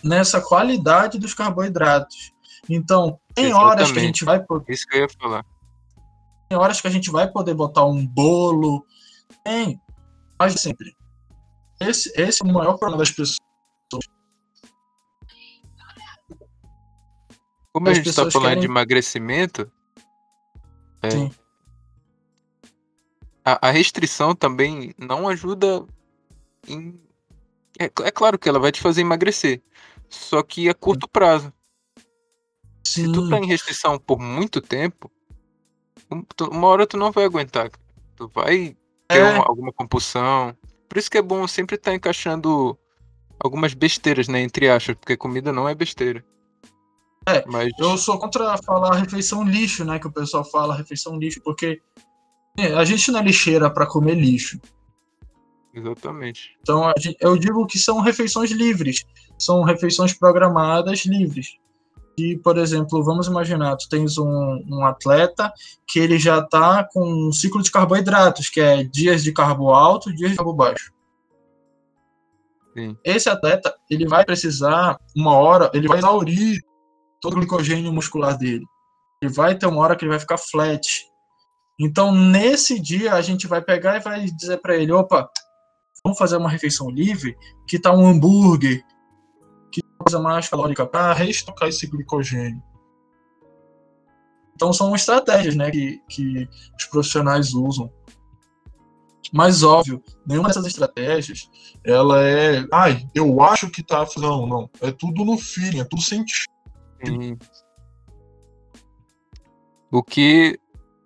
nessa 0.04 0.40
qualidade 0.40 1.18
dos 1.18 1.34
carboidratos. 1.34 2.32
Então, 2.68 3.18
tem 3.34 3.46
Exatamente. 3.46 3.72
horas 3.72 3.92
que 3.92 3.98
a 3.98 4.02
gente 4.02 4.24
vai 4.24 4.42
poder. 4.42 4.72
Isso 4.72 4.86
que 4.86 4.96
eu 4.96 5.00
ia 5.02 5.08
falar. 5.08 5.44
Tem 6.48 6.58
horas 6.58 6.80
que 6.80 6.86
a 6.86 6.90
gente 6.90 7.10
vai 7.10 7.30
poder 7.30 7.54
botar 7.54 7.84
um 7.84 8.06
bolo. 8.06 8.84
Tem, 9.42 9.80
mas 10.38 10.54
sempre. 10.54 10.94
Esse, 11.80 12.12
esse 12.16 12.42
é 12.42 12.48
o 12.48 12.52
maior 12.52 12.78
problema 12.78 12.98
das 12.98 13.10
pessoas. 13.10 13.38
Como 17.72 17.88
As 17.88 17.92
a 17.92 17.94
gente 17.94 18.08
está 18.08 18.30
falando 18.30 18.50
querem... 18.50 18.60
de 18.60 18.66
emagrecimento, 18.66 19.70
é, 21.02 21.28
a, 23.44 23.68
a 23.68 23.70
restrição 23.72 24.34
também 24.34 24.94
não 24.96 25.28
ajuda 25.28 25.84
em. 26.68 26.98
É, 27.78 27.86
é, 27.86 28.10
claro 28.12 28.38
que 28.38 28.48
ela 28.48 28.60
vai 28.60 28.70
te 28.70 28.80
fazer 28.80 29.00
emagrecer, 29.00 29.60
só 30.14 30.42
que 30.42 30.68
a 30.68 30.74
curto 30.74 31.08
prazo. 31.08 31.52
Sim. 32.86 33.06
Se 33.06 33.12
tu 33.12 33.28
tá 33.28 33.38
em 33.38 33.46
restrição 33.46 33.98
por 33.98 34.18
muito 34.18 34.60
tempo, 34.60 35.10
uma 36.50 36.68
hora 36.68 36.86
tu 36.86 36.96
não 36.96 37.10
vai 37.10 37.24
aguentar. 37.24 37.70
Tu 38.16 38.30
vai 38.32 38.76
ter 39.08 39.18
é. 39.18 39.30
uma, 39.32 39.44
alguma 39.44 39.72
compulsão. 39.72 40.56
Por 40.88 40.98
isso 40.98 41.10
que 41.10 41.18
é 41.18 41.22
bom 41.22 41.46
sempre 41.48 41.76
estar 41.76 41.90
tá 41.90 41.96
encaixando 41.96 42.78
algumas 43.38 43.74
besteiras, 43.74 44.28
né? 44.28 44.40
Entre 44.40 44.68
aspas, 44.68 44.96
porque 44.96 45.16
comida 45.16 45.52
não 45.52 45.68
é 45.68 45.74
besteira. 45.74 46.24
É, 47.26 47.42
Mas... 47.46 47.72
eu 47.78 47.96
sou 47.96 48.18
contra 48.18 48.56
falar 48.58 48.94
refeição 48.96 49.42
lixo, 49.42 49.84
né? 49.84 49.98
Que 49.98 50.06
o 50.06 50.12
pessoal 50.12 50.44
fala 50.44 50.76
refeição 50.76 51.18
lixo, 51.18 51.40
porque 51.40 51.80
é, 52.58 52.74
a 52.74 52.84
gente 52.84 53.10
não 53.10 53.20
é 53.20 53.22
lixeira 53.22 53.70
para 53.70 53.86
comer 53.86 54.14
lixo. 54.14 54.60
Exatamente. 55.74 56.56
Então 56.60 56.92
eu 57.20 57.36
digo 57.36 57.66
que 57.66 57.78
são 57.78 58.00
refeições 58.00 58.50
livres, 58.50 59.04
são 59.38 59.62
refeições 59.62 60.12
programadas 60.12 61.04
livres. 61.04 61.58
E, 62.16 62.36
por 62.36 62.56
exemplo, 62.58 63.02
vamos 63.02 63.26
imaginar, 63.26 63.76
tu 63.76 63.88
tens 63.88 64.16
um, 64.18 64.62
um 64.70 64.84
atleta 64.84 65.52
que 65.84 65.98
ele 65.98 66.16
já 66.16 66.38
está 66.38 66.84
com 66.84 67.28
um 67.28 67.32
ciclo 67.32 67.60
de 67.60 67.72
carboidratos, 67.72 68.48
que 68.48 68.60
é 68.60 68.84
dias 68.84 69.24
de 69.24 69.32
carbo 69.32 69.70
alto, 69.70 70.14
dias 70.14 70.30
de 70.30 70.36
carbo 70.36 70.54
baixo. 70.54 70.92
Sim. 72.72 72.96
Esse 73.02 73.28
atleta, 73.28 73.74
ele 73.90 74.06
vai 74.06 74.24
precisar, 74.24 74.96
uma 75.16 75.32
hora, 75.32 75.68
ele 75.74 75.88
vai 75.88 75.98
exaurir 75.98 76.60
todo 77.20 77.32
o 77.32 77.36
glicogênio 77.36 77.92
muscular 77.92 78.38
dele. 78.38 78.64
Ele 79.20 79.32
vai 79.32 79.56
ter 79.56 79.66
uma 79.66 79.80
hora 79.80 79.96
que 79.96 80.04
ele 80.04 80.10
vai 80.10 80.20
ficar 80.20 80.38
flat, 80.38 80.86
então, 81.78 82.12
nesse 82.12 82.78
dia, 82.78 83.14
a 83.14 83.20
gente 83.20 83.46
vai 83.46 83.60
pegar 83.60 83.96
e 83.96 84.00
vai 84.00 84.24
dizer 84.26 84.58
para 84.58 84.76
ele: 84.76 84.92
opa, 84.92 85.28
vamos 86.04 86.18
fazer 86.18 86.36
uma 86.36 86.50
refeição 86.50 86.90
livre, 86.90 87.36
que 87.66 87.78
tá 87.78 87.90
um 87.90 88.06
hambúrguer, 88.06 88.84
que 89.72 89.80
coisa 89.98 90.20
mais 90.20 90.46
calórica, 90.48 90.86
para 90.86 91.14
reestocar 91.14 91.68
esse 91.68 91.86
glicogênio. 91.86 92.62
Então, 94.54 94.72
são 94.72 94.94
estratégias 94.94 95.56
né, 95.56 95.70
que, 95.70 96.00
que 96.08 96.48
os 96.78 96.84
profissionais 96.86 97.54
usam. 97.54 97.90
Mas, 99.32 99.64
óbvio, 99.64 100.00
nenhuma 100.24 100.48
dessas 100.48 100.66
estratégias, 100.66 101.50
ela 101.84 102.22
é. 102.22 102.64
Ai, 102.72 103.08
eu 103.12 103.42
acho 103.42 103.68
que 103.68 103.82
tá. 103.82 104.06
Não, 104.16 104.46
não. 104.46 104.70
É 104.80 104.92
tudo 104.92 105.24
no 105.24 105.36
feeling, 105.36 105.80
é 105.80 105.84
tudo 105.84 106.02
sentido. 106.02 106.46
O 109.90 110.02
que 110.04 110.60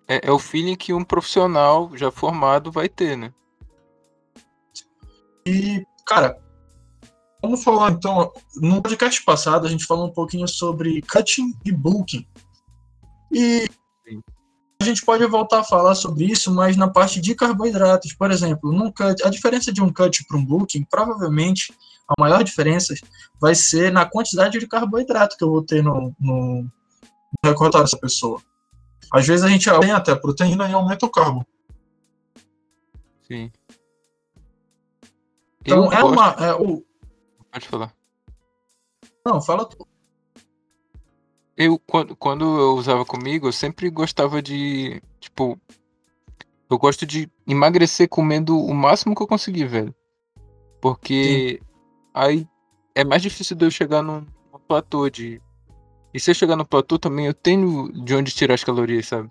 é, 0.07 0.27
é 0.27 0.31
o 0.31 0.37
feeling 0.37 0.75
que 0.75 0.93
um 0.93 1.03
profissional 1.03 1.89
já 1.95 2.11
formado 2.11 2.71
vai 2.71 2.87
ter, 2.87 3.17
né? 3.17 3.33
E, 5.49 5.83
cara, 6.05 6.37
vamos 7.41 7.63
falar 7.63 7.91
então. 7.91 8.31
No 8.57 8.81
podcast 8.83 9.23
passado 9.23 9.65
a 9.65 9.69
gente 9.69 9.85
falou 9.85 10.07
um 10.07 10.13
pouquinho 10.13 10.47
sobre 10.47 11.01
cutting 11.01 11.57
e 11.65 11.71
booking. 11.71 12.27
E 13.31 13.67
a 14.79 14.85
gente 14.85 15.03
pode 15.03 15.25
voltar 15.25 15.61
a 15.61 15.63
falar 15.63 15.95
sobre 15.95 16.25
isso, 16.25 16.53
mas 16.53 16.77
na 16.77 16.87
parte 16.87 17.19
de 17.19 17.33
carboidratos. 17.33 18.13
Por 18.13 18.29
exemplo, 18.29 18.71
num 18.71 18.91
cut, 18.91 19.25
a 19.25 19.29
diferença 19.29 19.73
de 19.73 19.81
um 19.81 19.91
cut 19.91 20.23
para 20.27 20.37
um 20.37 20.45
booking, 20.45 20.83
provavelmente 20.83 21.73
a 22.07 22.21
maior 22.21 22.43
diferença 22.43 22.93
vai 23.41 23.55
ser 23.55 23.91
na 23.91 24.05
quantidade 24.05 24.59
de 24.59 24.67
carboidrato 24.67 25.35
que 25.35 25.43
eu 25.43 25.49
vou 25.49 25.63
ter 25.63 25.83
no, 25.83 26.13
no, 26.19 26.61
no 26.63 26.71
recordatório 27.43 27.85
dessa 27.85 27.97
pessoa. 27.97 28.39
Às 29.11 29.25
vezes 29.25 29.43
a 29.43 29.49
gente 29.49 29.67
tem 29.79 29.91
até 29.91 30.13
proteína 30.13 30.69
e 30.69 30.73
aumenta 30.73 31.07
o 31.07 31.09
carbo. 31.09 31.43
Sim. 33.27 33.51
Então 35.61 35.85
eu 35.85 35.91
é 35.91 36.01
gosto... 36.01 36.13
uma. 36.13 36.29
É, 36.45 36.53
o... 36.53 36.83
Pode 37.51 37.67
falar. 37.67 37.93
Não, 39.25 39.41
fala 39.41 39.65
tu. 39.65 39.87
Eu, 41.57 41.77
quando, 41.79 42.15
quando 42.15 42.45
eu 42.59 42.75
usava 42.75 43.05
comigo, 43.05 43.47
eu 43.47 43.51
sempre 43.51 43.89
gostava 43.89 44.41
de. 44.41 45.01
Tipo. 45.19 45.59
Eu 46.69 46.77
gosto 46.77 47.05
de 47.05 47.29
emagrecer 47.47 48.07
comendo 48.07 48.57
o 48.57 48.73
máximo 48.73 49.15
que 49.15 49.23
eu 49.23 49.27
conseguir, 49.27 49.65
velho. 49.65 49.93
Porque 50.79 51.59
Sim. 51.59 51.67
aí 52.13 52.47
é 52.93 53.03
mais 53.03 53.21
difícil 53.21 53.55
de 53.55 53.65
eu 53.65 53.71
chegar 53.71 54.03
num, 54.03 54.25
num 54.53 54.59
platô 54.59 55.09
de 55.09 55.41
e 56.13 56.19
se 56.19 56.31
eu 56.31 56.35
chegar 56.35 56.55
no 56.55 56.65
platô 56.65 56.97
também, 56.97 57.27
eu 57.27 57.33
tenho 57.33 57.91
de 58.03 58.15
onde 58.15 58.33
tirar 58.33 58.55
as 58.55 58.63
calorias, 58.63 59.07
sabe? 59.07 59.29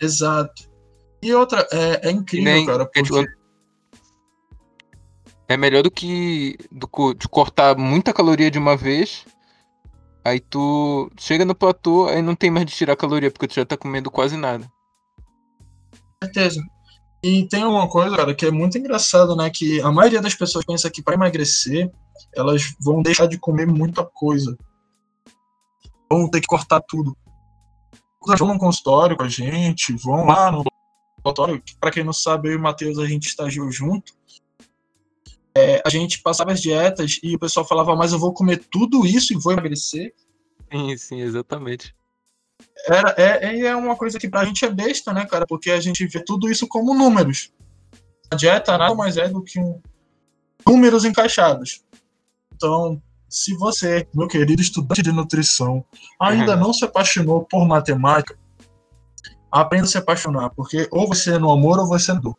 Exato. 0.00 0.70
E 1.22 1.34
outra, 1.34 1.66
é, 1.72 2.08
é 2.08 2.10
incrível, 2.10 2.52
Nem, 2.52 2.66
cara, 2.66 2.86
porque... 2.86 3.26
é 5.48 5.56
melhor 5.56 5.82
do 5.82 5.90
que 5.90 6.56
do, 6.70 7.14
de 7.14 7.28
cortar 7.28 7.76
muita 7.76 8.12
caloria 8.12 8.50
de 8.50 8.58
uma 8.58 8.76
vez. 8.76 9.24
Aí 10.24 10.40
tu 10.40 11.10
chega 11.16 11.44
no 11.44 11.54
platô, 11.54 12.06
aí 12.06 12.20
não 12.20 12.34
tem 12.34 12.50
mais 12.50 12.66
de 12.66 12.74
tirar 12.74 12.96
caloria, 12.96 13.30
porque 13.30 13.46
tu 13.46 13.54
já 13.54 13.64
tá 13.64 13.76
comendo 13.76 14.10
quase 14.10 14.36
nada. 14.36 14.70
certeza. 16.22 16.60
E 17.22 17.46
tem 17.48 17.64
uma 17.64 17.88
coisa, 17.88 18.16
cara, 18.16 18.34
que 18.34 18.46
é 18.46 18.50
muito 18.50 18.76
engraçado, 18.76 19.36
né? 19.36 19.50
Que 19.50 19.80
a 19.80 19.90
maioria 19.90 20.20
das 20.20 20.34
pessoas 20.34 20.64
pensa 20.64 20.90
que 20.90 21.02
para 21.02 21.14
emagrecer, 21.14 21.90
elas 22.34 22.74
vão 22.80 23.02
deixar 23.02 23.26
de 23.26 23.38
comer 23.38 23.66
muita 23.66 24.04
coisa 24.04 24.56
vão 26.10 26.28
ter 26.28 26.40
que 26.40 26.46
cortar 26.46 26.80
tudo. 26.80 27.16
Vão 28.38 28.54
no 28.54 28.58
consultório 28.58 29.16
com 29.16 29.22
a 29.22 29.28
gente, 29.28 29.92
vão 29.92 30.26
lá 30.26 30.50
no 30.50 30.64
consultório. 31.22 31.62
Para 31.80 31.90
quem 31.90 32.04
não 32.04 32.12
sabe, 32.12 32.48
eu 32.48 32.52
e 32.52 32.56
o 32.56 32.60
Matheus, 32.60 32.98
a 32.98 33.06
gente 33.06 33.26
estagiou 33.26 33.70
junto. 33.70 34.12
É, 35.56 35.82
a 35.84 35.88
gente 35.88 36.20
passava 36.20 36.52
as 36.52 36.60
dietas 36.60 37.18
e 37.22 37.34
o 37.34 37.38
pessoal 37.38 37.66
falava, 37.66 37.96
mas 37.96 38.12
eu 38.12 38.18
vou 38.18 38.32
comer 38.32 38.62
tudo 38.70 39.06
isso 39.06 39.32
e 39.32 39.38
vou 39.38 39.52
emagrecer. 39.52 40.12
Sim, 40.70 40.96
sim, 40.96 41.20
exatamente. 41.20 41.94
Era, 42.86 43.14
é, 43.16 43.60
é 43.60 43.76
uma 43.76 43.96
coisa 43.96 44.18
que 44.18 44.28
pra 44.28 44.44
gente 44.44 44.64
é 44.64 44.70
besta, 44.70 45.12
né, 45.12 45.24
cara? 45.26 45.46
Porque 45.46 45.70
a 45.70 45.80
gente 45.80 46.06
vê 46.06 46.22
tudo 46.22 46.50
isso 46.50 46.68
como 46.68 46.94
números. 46.94 47.52
A 48.30 48.36
dieta 48.36 48.76
nada 48.76 48.94
mais 48.94 49.16
é 49.16 49.28
do 49.28 49.42
que 49.42 49.58
um, 49.58 49.80
números 50.66 51.04
encaixados. 51.04 51.82
Então, 52.54 53.00
se 53.28 53.54
você, 53.54 54.06
meu 54.14 54.28
querido 54.28 54.60
estudante 54.60 55.02
de 55.02 55.12
nutrição, 55.12 55.84
ainda 56.20 56.54
uhum. 56.54 56.60
não 56.60 56.72
se 56.72 56.84
apaixonou 56.84 57.44
por 57.44 57.66
matemática, 57.66 58.38
aprenda 59.50 59.84
a 59.84 59.88
se 59.88 59.98
apaixonar, 59.98 60.50
porque 60.50 60.88
ou 60.90 61.06
você 61.06 61.34
é 61.34 61.38
no 61.38 61.50
amor 61.50 61.78
ou 61.78 61.86
você 61.86 62.12
é 62.12 62.14
no 62.14 62.36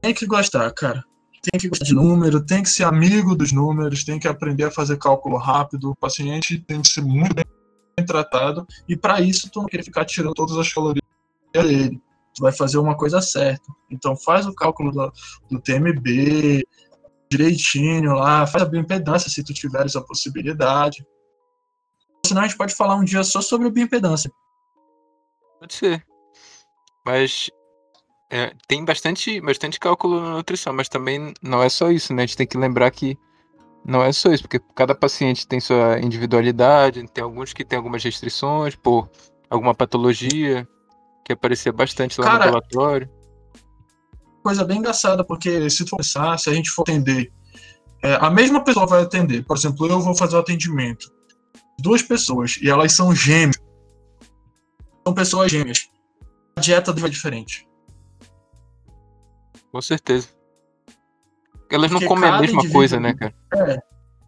Tem 0.00 0.14
que 0.14 0.26
gostar, 0.26 0.70
cara. 0.72 1.04
Tem 1.42 1.58
que 1.58 1.68
gostar 1.68 1.84
de 1.84 1.94
número, 1.94 2.44
tem 2.44 2.62
que 2.62 2.68
ser 2.68 2.84
amigo 2.84 3.34
dos 3.34 3.52
números, 3.52 4.04
tem 4.04 4.18
que 4.18 4.28
aprender 4.28 4.64
a 4.64 4.70
fazer 4.70 4.98
cálculo 4.98 5.36
rápido. 5.36 5.90
O 5.90 5.96
paciente 5.96 6.58
tem 6.58 6.82
que 6.82 6.88
ser 6.88 7.00
muito 7.02 7.34
bem 7.34 7.44
tratado, 8.06 8.66
e 8.88 8.96
para 8.96 9.20
isso 9.20 9.50
tu 9.50 9.60
não 9.60 9.66
quer 9.66 9.84
ficar 9.84 10.04
tirando 10.04 10.34
todas 10.34 10.56
as 10.56 10.72
calorias 10.72 11.04
dele. 11.52 12.00
Tu 12.34 12.42
vai 12.42 12.52
fazer 12.52 12.78
uma 12.78 12.96
coisa 12.96 13.20
certa. 13.20 13.64
Então 13.90 14.16
faz 14.16 14.46
o 14.46 14.54
cálculo 14.54 14.92
do, 14.92 15.12
do 15.50 15.60
TMB, 15.60 16.62
direitinho 17.30 18.14
lá, 18.14 18.46
faz 18.46 18.64
a 18.64 18.66
bioimpedância 18.66 19.30
se 19.30 19.42
tu 19.42 19.54
tiveres 19.54 19.96
a 19.96 20.02
possibilidade. 20.02 21.06
Senão 22.26 22.42
a 22.42 22.46
gente 22.46 22.56
pode 22.56 22.74
falar 22.74 22.96
um 22.96 23.04
dia 23.04 23.24
só 23.24 23.40
sobre 23.40 23.70
bioimpedância. 23.70 24.30
Pode 25.58 25.74
ser. 25.74 26.06
Mas 27.04 27.50
é, 28.30 28.54
tem 28.68 28.84
bastante, 28.84 29.40
bastante 29.40 29.80
cálculo 29.80 30.20
na 30.20 30.34
nutrição, 30.34 30.72
mas 30.72 30.88
também 30.88 31.34
não 31.42 31.60
é 31.62 31.68
só 31.68 31.90
isso, 31.90 32.14
né? 32.14 32.22
A 32.22 32.26
gente 32.26 32.36
tem 32.36 32.46
que 32.46 32.56
lembrar 32.56 32.90
que 32.92 33.18
não 33.84 34.02
é 34.02 34.12
só 34.12 34.30
isso, 34.32 34.44
porque 34.44 34.60
cada 34.74 34.94
paciente 34.94 35.48
tem 35.48 35.58
sua 35.58 35.98
individualidade, 36.00 37.04
tem 37.08 37.24
alguns 37.24 37.52
que 37.52 37.64
têm 37.64 37.76
algumas 37.76 38.04
restrições 38.04 38.76
por 38.76 39.10
alguma 39.48 39.74
patologia 39.74 40.68
que 41.24 41.32
aparecia 41.32 41.72
bastante 41.72 42.20
lá 42.20 42.26
Cara, 42.26 42.38
no 42.38 42.48
ambulatório. 42.50 43.10
Coisa 44.44 44.64
bem 44.64 44.78
engraçada, 44.78 45.24
porque 45.24 45.68
se 45.68 45.84
tu 45.84 45.96
pensar, 45.96 46.38
se 46.38 46.48
a 46.48 46.54
gente 46.54 46.70
for 46.70 46.82
atender, 46.82 47.32
é, 48.02 48.14
a 48.14 48.30
mesma 48.30 48.62
pessoa 48.62 48.86
vai 48.86 49.02
atender. 49.02 49.44
Por 49.44 49.56
exemplo, 49.56 49.86
eu 49.88 50.00
vou 50.00 50.14
fazer 50.14 50.36
o 50.36 50.38
atendimento. 50.38 51.10
Duas 51.80 52.02
pessoas, 52.02 52.58
e 52.62 52.70
elas 52.70 52.92
são 52.92 53.12
gêmeas. 53.12 53.56
São 55.04 55.14
pessoas 55.14 55.50
gêmeas. 55.50 55.88
A 56.56 56.60
dieta 56.60 56.92
é 56.92 57.08
diferente. 57.08 57.69
Com 59.70 59.80
certeza. 59.80 60.28
Elas 61.70 61.90
não 61.90 62.00
comem 62.00 62.28
a 62.28 62.40
mesma 62.40 62.68
coisa, 62.70 62.98
né, 62.98 63.14
cara? 63.14 63.34
É, 63.54 63.82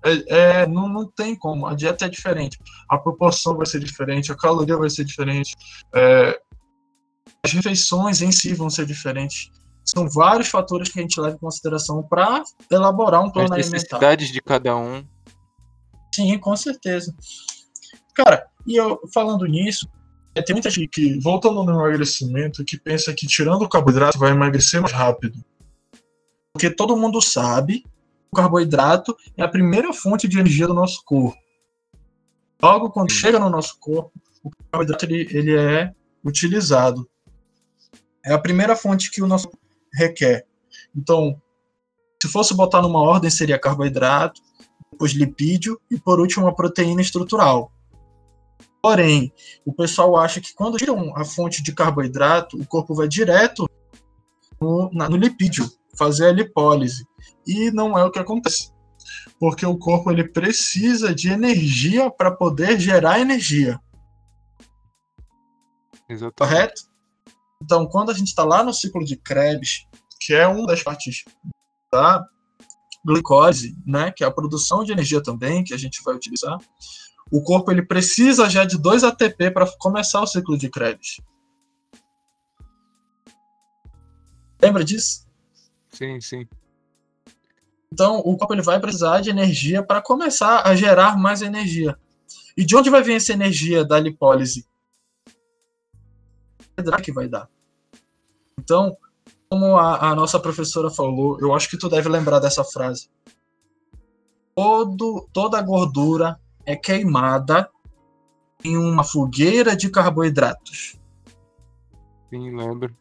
é, 0.04 0.24
é, 0.28 0.66
não, 0.66 0.88
não 0.88 1.06
tem 1.06 1.34
como. 1.34 1.66
A 1.66 1.74
dieta 1.74 2.06
é 2.06 2.08
diferente. 2.08 2.58
A 2.88 2.98
proporção 2.98 3.56
vai 3.56 3.66
ser 3.66 3.80
diferente, 3.80 4.30
a 4.30 4.36
caloria 4.36 4.76
vai 4.76 4.88
ser 4.88 5.04
diferente. 5.04 5.54
É, 5.94 6.40
as 7.44 7.52
refeições 7.52 8.22
em 8.22 8.30
si 8.30 8.54
vão 8.54 8.70
ser 8.70 8.86
diferentes. 8.86 9.50
São 9.84 10.08
vários 10.08 10.48
fatores 10.48 10.88
que 10.88 11.00
a 11.00 11.02
gente 11.02 11.20
leva 11.20 11.34
em 11.34 11.40
consideração 11.40 12.02
para 12.02 12.44
elaborar 12.70 13.20
um 13.24 13.30
plano 13.30 13.52
alimentar. 13.52 13.76
As 13.76 13.82
necessidades 13.82 14.28
de 14.28 14.40
cada 14.40 14.76
um. 14.76 15.04
Sim, 16.14 16.38
com 16.38 16.54
certeza. 16.54 17.12
Cara, 18.14 18.46
e 18.66 18.76
eu 18.76 19.00
falando 19.12 19.44
nisso, 19.46 19.88
é, 20.34 20.42
tem 20.42 20.54
muita 20.54 20.70
gente 20.70 20.88
que, 20.88 21.18
voltando 21.20 21.62
no 21.62 21.72
emagrecimento, 21.72 22.64
que 22.64 22.78
pensa 22.78 23.12
que 23.12 23.26
tirando 23.26 23.62
o 23.62 23.68
carboidrato 23.68 24.18
vai 24.18 24.30
emagrecer 24.30 24.80
mais 24.80 24.92
rápido. 24.92 25.38
Porque 26.52 26.70
todo 26.70 26.96
mundo 26.96 27.20
sabe 27.20 27.80
que 27.80 27.88
o 28.32 28.36
carboidrato 28.36 29.16
é 29.36 29.42
a 29.42 29.48
primeira 29.48 29.92
fonte 29.92 30.26
de 30.26 30.38
energia 30.38 30.66
do 30.66 30.74
nosso 30.74 31.02
corpo. 31.04 31.38
Logo, 32.62 32.90
quando 32.90 33.10
chega 33.10 33.38
no 33.38 33.50
nosso 33.50 33.78
corpo, 33.78 34.12
o 34.42 34.50
carboidrato 34.70 35.04
ele, 35.04 35.28
ele 35.30 35.56
é 35.56 35.92
utilizado. 36.24 37.08
É 38.24 38.32
a 38.32 38.38
primeira 38.38 38.74
fonte 38.74 39.10
que 39.10 39.22
o 39.22 39.26
nosso 39.26 39.48
corpo 39.48 39.66
requer. 39.92 40.46
Então, 40.96 41.40
se 42.22 42.28
fosse 42.28 42.54
botar 42.54 42.80
numa 42.80 43.00
ordem, 43.00 43.28
seria 43.28 43.58
carboidrato, 43.58 44.40
depois 44.92 45.12
lipídio 45.12 45.80
e, 45.90 45.98
por 45.98 46.20
último, 46.20 46.46
uma 46.46 46.54
proteína 46.54 47.02
estrutural. 47.02 47.72
Porém, 48.82 49.32
o 49.64 49.72
pessoal 49.72 50.16
acha 50.16 50.40
que 50.40 50.52
quando 50.52 50.76
tiram 50.76 51.16
a 51.16 51.24
fonte 51.24 51.62
de 51.62 51.72
carboidrato, 51.72 52.60
o 52.60 52.66
corpo 52.66 52.96
vai 52.96 53.06
direto 53.06 53.68
no, 54.60 54.90
na, 54.92 55.08
no 55.08 55.16
lipídio, 55.16 55.70
fazer 55.96 56.26
a 56.26 56.32
lipólise. 56.32 57.06
E 57.46 57.70
não 57.70 57.96
é 57.96 58.04
o 58.04 58.10
que 58.10 58.18
acontece. 58.18 58.72
Porque 59.38 59.64
o 59.64 59.78
corpo 59.78 60.10
ele 60.10 60.28
precisa 60.28 61.14
de 61.14 61.30
energia 61.30 62.10
para 62.10 62.32
poder 62.32 62.80
gerar 62.80 63.20
energia. 63.20 63.78
Exatamente. 66.08 66.34
Correto? 66.36 66.82
Então, 67.62 67.86
quando 67.86 68.10
a 68.10 68.14
gente 68.14 68.28
está 68.28 68.44
lá 68.44 68.64
no 68.64 68.74
ciclo 68.74 69.04
de 69.04 69.16
Krebs, 69.16 69.86
que 70.20 70.34
é 70.34 70.46
uma 70.48 70.66
das 70.66 70.82
partes 70.82 71.24
da 71.92 72.24
glicose, 73.04 73.76
né, 73.86 74.10
que 74.10 74.24
é 74.24 74.26
a 74.26 74.32
produção 74.32 74.82
de 74.82 74.90
energia 74.90 75.22
também, 75.22 75.62
que 75.62 75.72
a 75.72 75.76
gente 75.76 76.02
vai 76.02 76.14
utilizar, 76.14 76.58
o 77.32 77.42
corpo 77.42 77.72
ele 77.72 77.82
precisa 77.82 78.50
já 78.50 78.62
de 78.62 78.76
2 78.76 79.04
ATP 79.04 79.50
para 79.50 79.66
começar 79.78 80.20
o 80.20 80.26
ciclo 80.26 80.58
de 80.58 80.68
Krebs. 80.68 81.18
Lembra 84.60 84.84
disso? 84.84 85.26
Sim, 85.90 86.20
sim. 86.20 86.46
Então, 87.90 88.18
o 88.18 88.36
corpo 88.36 88.52
ele 88.52 88.60
vai 88.60 88.78
precisar 88.78 89.20
de 89.22 89.30
energia 89.30 89.82
para 89.82 90.02
começar 90.02 90.66
a 90.66 90.76
gerar 90.76 91.16
mais 91.16 91.40
energia. 91.40 91.98
E 92.54 92.66
de 92.66 92.76
onde 92.76 92.90
vai 92.90 93.02
vir 93.02 93.16
essa 93.16 93.32
energia 93.32 93.82
da 93.82 93.98
lipólise? 93.98 94.66
que 97.02 97.12
vai 97.12 97.28
dar. 97.28 97.48
Então, 98.58 98.96
como 99.48 99.76
a, 99.78 100.10
a, 100.10 100.14
nossa 100.14 100.38
professora 100.38 100.90
falou, 100.90 101.38
eu 101.40 101.54
acho 101.54 101.68
que 101.70 101.78
tu 101.78 101.88
deve 101.88 102.08
lembrar 102.08 102.40
dessa 102.40 102.64
frase. 102.64 103.08
Todo, 104.54 105.28
toda 105.32 105.58
a 105.58 105.62
gordura 105.62 106.38
é 106.66 106.76
queimada 106.76 107.70
em 108.64 108.76
uma 108.76 109.04
fogueira 109.04 109.76
de 109.76 109.90
carboidratos. 109.90 110.98
Sim, 112.30 112.56
lembro. 112.56 112.96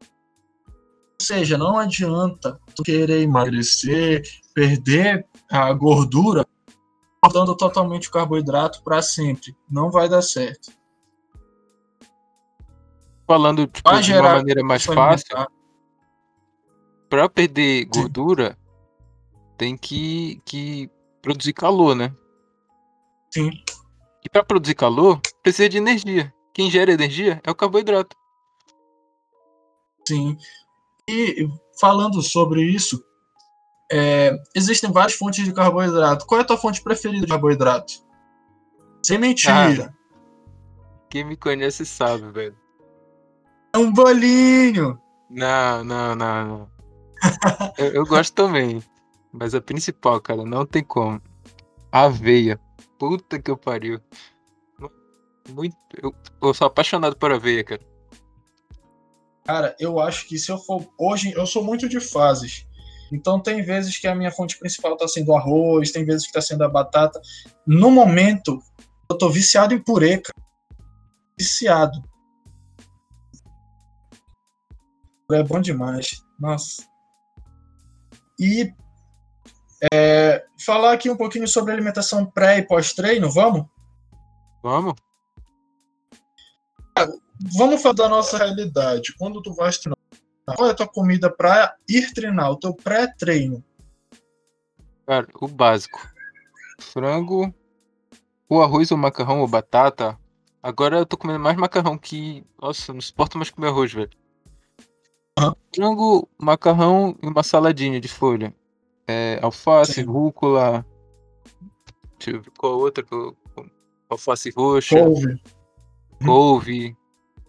Ou 0.00 1.26
seja, 1.26 1.58
não 1.58 1.76
adianta 1.76 2.58
tu 2.74 2.82
querer 2.82 3.20
emagrecer, 3.20 4.22
perder 4.54 5.26
a 5.50 5.72
gordura, 5.72 6.46
cortando 7.22 7.54
totalmente 7.54 8.08
o 8.08 8.12
carboidrato 8.12 8.82
para 8.82 9.02
sempre. 9.02 9.54
Não 9.68 9.90
vai 9.90 10.08
dar 10.08 10.22
certo. 10.22 10.72
Falando 13.26 13.66
tipo, 13.66 14.00
de 14.00 14.12
uma 14.12 14.22
maneira 14.22 14.64
mais 14.64 14.84
fácil, 14.84 15.46
para 17.08 17.28
perder 17.28 17.84
gordura, 17.84 18.50
Sim. 18.50 19.38
tem 19.58 19.76
que, 19.76 20.40
que 20.44 20.90
produzir 21.20 21.52
calor, 21.52 21.94
né? 21.94 22.14
Sim. 23.32 23.50
E 24.24 24.28
para 24.28 24.44
produzir 24.44 24.74
calor, 24.74 25.20
precisa 25.42 25.68
de 25.68 25.78
energia. 25.78 26.32
Quem 26.52 26.70
gera 26.70 26.92
energia 26.92 27.40
é 27.44 27.50
o 27.50 27.54
carboidrato. 27.54 28.16
Sim. 30.06 30.36
E 31.08 31.48
falando 31.80 32.20
sobre 32.22 32.62
isso, 32.62 33.02
é, 33.90 34.36
existem 34.54 34.92
várias 34.92 35.14
fontes 35.14 35.44
de 35.44 35.52
carboidrato. 35.52 36.26
Qual 36.26 36.40
é 36.40 36.42
a 36.42 36.46
tua 36.46 36.56
fonte 36.58 36.82
preferida 36.82 37.24
de 37.24 37.30
carboidrato? 37.30 37.92
Sem 39.02 39.18
mentira. 39.18 39.94
Ah, 39.94 40.00
quem 41.08 41.24
me 41.24 41.36
conhece 41.36 41.86
sabe, 41.86 42.30
velho. 42.30 42.56
É 43.72 43.78
um 43.78 43.92
bolinho. 43.92 45.00
Não, 45.28 45.84
não, 45.84 46.14
não, 46.14 46.46
não. 46.46 46.70
eu, 47.78 47.86
eu 47.92 48.06
gosto 48.06 48.34
também. 48.34 48.82
Mas 49.32 49.54
a 49.54 49.60
principal, 49.60 50.20
cara, 50.20 50.44
não 50.44 50.66
tem 50.66 50.82
como. 50.82 51.20
Aveia. 51.90 52.60
Puta 52.98 53.40
que 53.40 53.50
eu 53.50 53.56
pariu. 53.56 54.00
Muito. 55.48 55.76
Eu, 56.00 56.14
eu 56.42 56.54
sou 56.54 56.66
apaixonado 56.66 57.16
por 57.16 57.32
aveia, 57.32 57.64
cara. 57.64 57.80
Cara, 59.44 59.76
eu 59.80 59.98
acho 59.98 60.28
que 60.28 60.38
se 60.38 60.50
eu 60.50 60.58
for. 60.58 60.86
Hoje, 60.98 61.32
eu 61.32 61.46
sou 61.46 61.64
muito 61.64 61.88
de 61.88 62.00
fases. 62.00 62.66
Então, 63.12 63.40
tem 63.40 63.62
vezes 63.62 63.98
que 63.98 64.06
a 64.06 64.14
minha 64.14 64.30
fonte 64.30 64.58
principal 64.58 64.96
tá 64.96 65.08
sendo 65.08 65.34
arroz, 65.34 65.90
tem 65.90 66.04
vezes 66.04 66.26
que 66.26 66.32
tá 66.32 66.40
sendo 66.40 66.62
a 66.62 66.68
batata. 66.68 67.20
No 67.66 67.90
momento, 67.90 68.60
eu 69.10 69.18
tô 69.18 69.28
viciado 69.28 69.74
em 69.74 69.82
purê, 69.82 70.18
cara. 70.18 70.38
Viciado. 71.36 72.00
É 75.32 75.42
bom 75.42 75.60
demais. 75.60 76.22
Nossa. 76.38 76.84
E 78.38 78.72
é, 79.92 80.44
falar 80.58 80.92
aqui 80.92 81.08
um 81.08 81.16
pouquinho 81.16 81.48
sobre 81.48 81.72
alimentação 81.72 82.26
pré 82.26 82.58
e 82.58 82.62
pós-treino, 82.62 83.30
vamos? 83.30 83.66
Vamos. 84.62 84.94
Vamos 87.56 87.80
falar 87.80 87.94
da 87.94 88.08
nossa 88.08 88.36
realidade. 88.36 89.14
Quando 89.18 89.40
tu 89.40 89.54
vais 89.54 89.78
treinar, 89.78 89.96
qual 90.56 90.68
é 90.68 90.72
a 90.72 90.74
tua 90.74 90.88
comida 90.88 91.30
para 91.30 91.74
ir 91.88 92.12
treinar, 92.12 92.50
o 92.50 92.56
teu 92.56 92.74
pré-treino? 92.74 93.64
Cara, 95.06 95.26
o 95.40 95.48
básico. 95.48 96.06
Frango, 96.78 97.54
o 98.48 98.60
arroz 98.60 98.90
ou 98.90 98.98
macarrão 98.98 99.40
ou 99.40 99.48
batata. 99.48 100.18
Agora 100.62 100.98
eu 100.98 101.06
tô 101.06 101.16
comendo 101.16 101.40
mais 101.40 101.56
macarrão 101.56 101.96
que. 101.96 102.44
Nossa, 102.60 102.92
não 102.92 103.00
suporto 103.00 103.38
mais 103.38 103.50
comer 103.50 103.68
arroz, 103.68 103.92
velho. 103.92 104.10
Frango, 105.74 106.28
macarrão 106.38 107.16
e 107.22 107.26
uma 107.26 107.42
saladinha 107.42 107.98
de 107.98 108.08
folha. 108.08 108.54
É, 109.12 109.40
alface, 109.42 109.94
Sim. 109.94 110.04
rúcula. 110.04 110.86
Deixa 112.16 112.36
eu 112.36 112.42
ver 112.42 112.52
qual 112.56 112.78
outra. 112.78 113.04
Alface 114.08 114.50
roxa. 114.56 115.02
Couve. 115.02 115.42
Couve. 116.24 116.96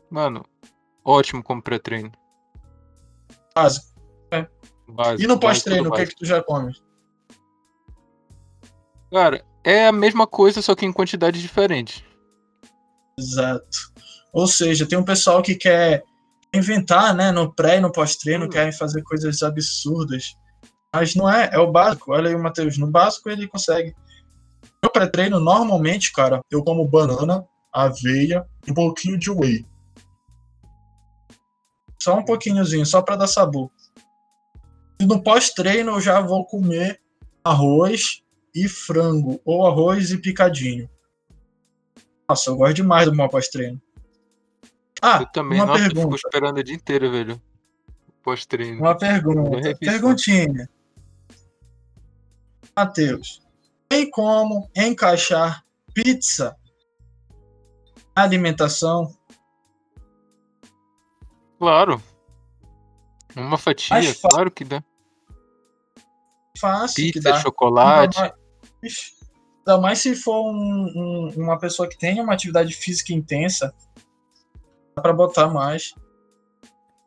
Mano, 0.10 0.44
ótimo 1.06 1.44
como 1.44 1.62
pré-treino. 1.62 2.12
Básico. 3.54 3.86
É. 4.32 4.48
Básico. 4.88 5.22
E 5.22 5.28
no 5.28 5.40
pós-treino, 5.40 5.90
o 5.90 5.92
que 5.92 6.02
é 6.02 6.06
que 6.08 6.16
tu 6.16 6.26
já 6.26 6.42
come? 6.42 6.74
Cara, 9.12 9.46
é 9.64 9.88
a 9.88 9.92
mesma 9.92 10.26
coisa, 10.26 10.64
só 10.64 10.74
que 10.74 10.86
em 10.86 10.92
quantidades 10.92 11.42
diferentes. 11.42 12.04
Exato. 13.20 13.94
Ou 14.34 14.48
seja, 14.48 14.88
tem 14.88 14.98
um 14.98 15.06
pessoal 15.06 15.44
que 15.44 15.54
quer 15.54 16.04
inventar, 16.54 17.14
né, 17.14 17.32
no 17.32 17.54
pré 17.54 17.78
e 17.78 17.82
no 17.82 17.92
pós-treino, 17.92 18.46
hum. 18.46 18.50
querem 18.50 18.72
fazer 18.72 19.04
coisas 19.04 19.44
absurdas. 19.44 20.36
Mas 20.94 21.16
não 21.16 21.30
é, 21.30 21.50
é 21.54 21.60
o 21.60 21.72
básico. 21.72 22.12
Olha 22.12 22.30
aí 22.30 22.36
o 22.36 22.42
Matheus, 22.42 22.78
no 22.78 22.88
básico 22.88 23.30
ele 23.30 23.48
consegue. 23.48 23.96
No 24.84 24.90
pré-treino, 24.90 25.40
normalmente, 25.40 26.12
cara, 26.12 26.42
eu 26.52 26.64
como 26.64 26.88
banana, 26.88 27.46
aveia 27.72 28.46
e 28.68 28.72
um 28.72 28.74
pouquinho 28.74 29.18
de 29.18 29.32
whey. 29.32 29.66
Só 32.02 32.18
um 32.18 32.26
pouquinhozinho, 32.26 32.86
só 32.86 33.02
para 33.02 33.16
dar 33.16 33.28
sabor. 33.28 33.70
E 35.00 35.06
no 35.06 35.22
pós-treino 35.24 35.92
eu 35.92 36.02
já 36.02 36.20
vou 36.20 36.46
comer 36.46 37.00
arroz 37.44 38.24
e 38.54 38.68
frango, 38.68 39.40
ou 39.46 39.66
arroz 39.66 40.12
e 40.12 40.18
picadinho. 40.18 40.90
Nossa, 42.28 42.50
eu 42.50 42.56
gosto 42.56 42.76
demais 42.76 43.06
do 43.06 43.16
meu 43.16 43.30
pós-treino. 43.30 43.82
Ah, 45.02 45.22
eu 45.22 45.26
também, 45.28 45.60
uma 45.60 45.68
nossa, 45.68 45.80
pergunta. 45.80 46.00
eu 46.00 46.12
fico 46.12 46.28
esperando 46.28 46.58
o 46.58 46.64
dia 46.64 46.76
inteiro, 46.76 47.12
velho. 47.12 47.42
Pós-treino. 48.24 48.80
Uma 48.80 48.96
pergunta. 48.96 49.76
Perguntinha. 49.80 50.70
Matheus, 52.76 53.42
tem 53.90 54.10
como 54.10 54.70
encaixar 54.76 55.64
pizza 55.94 56.56
na 58.16 58.24
alimentação? 58.24 59.14
Claro. 61.60 62.02
Uma 63.36 63.58
fatia, 63.58 64.16
claro 64.30 64.52
que 64.52 64.64
dá. 64.64 64.84
Fácil. 66.58 66.96
Pizza, 66.96 67.14
que 67.14 67.20
dá. 67.20 67.40
chocolate. 67.40 68.18
Ainda 68.20 68.36
mais, 68.82 69.14
ainda 69.58 69.82
mais 69.82 70.00
se 70.00 70.16
for 70.16 70.50
um, 70.50 70.92
um, 70.96 71.30
uma 71.38 71.58
pessoa 71.60 71.88
que 71.88 71.98
tenha 71.98 72.24
uma 72.24 72.34
atividade 72.34 72.74
física 72.74 73.14
intensa, 73.14 73.74
dá 74.96 75.02
pra 75.02 75.14
botar 75.14 75.48
mais. 75.48 75.94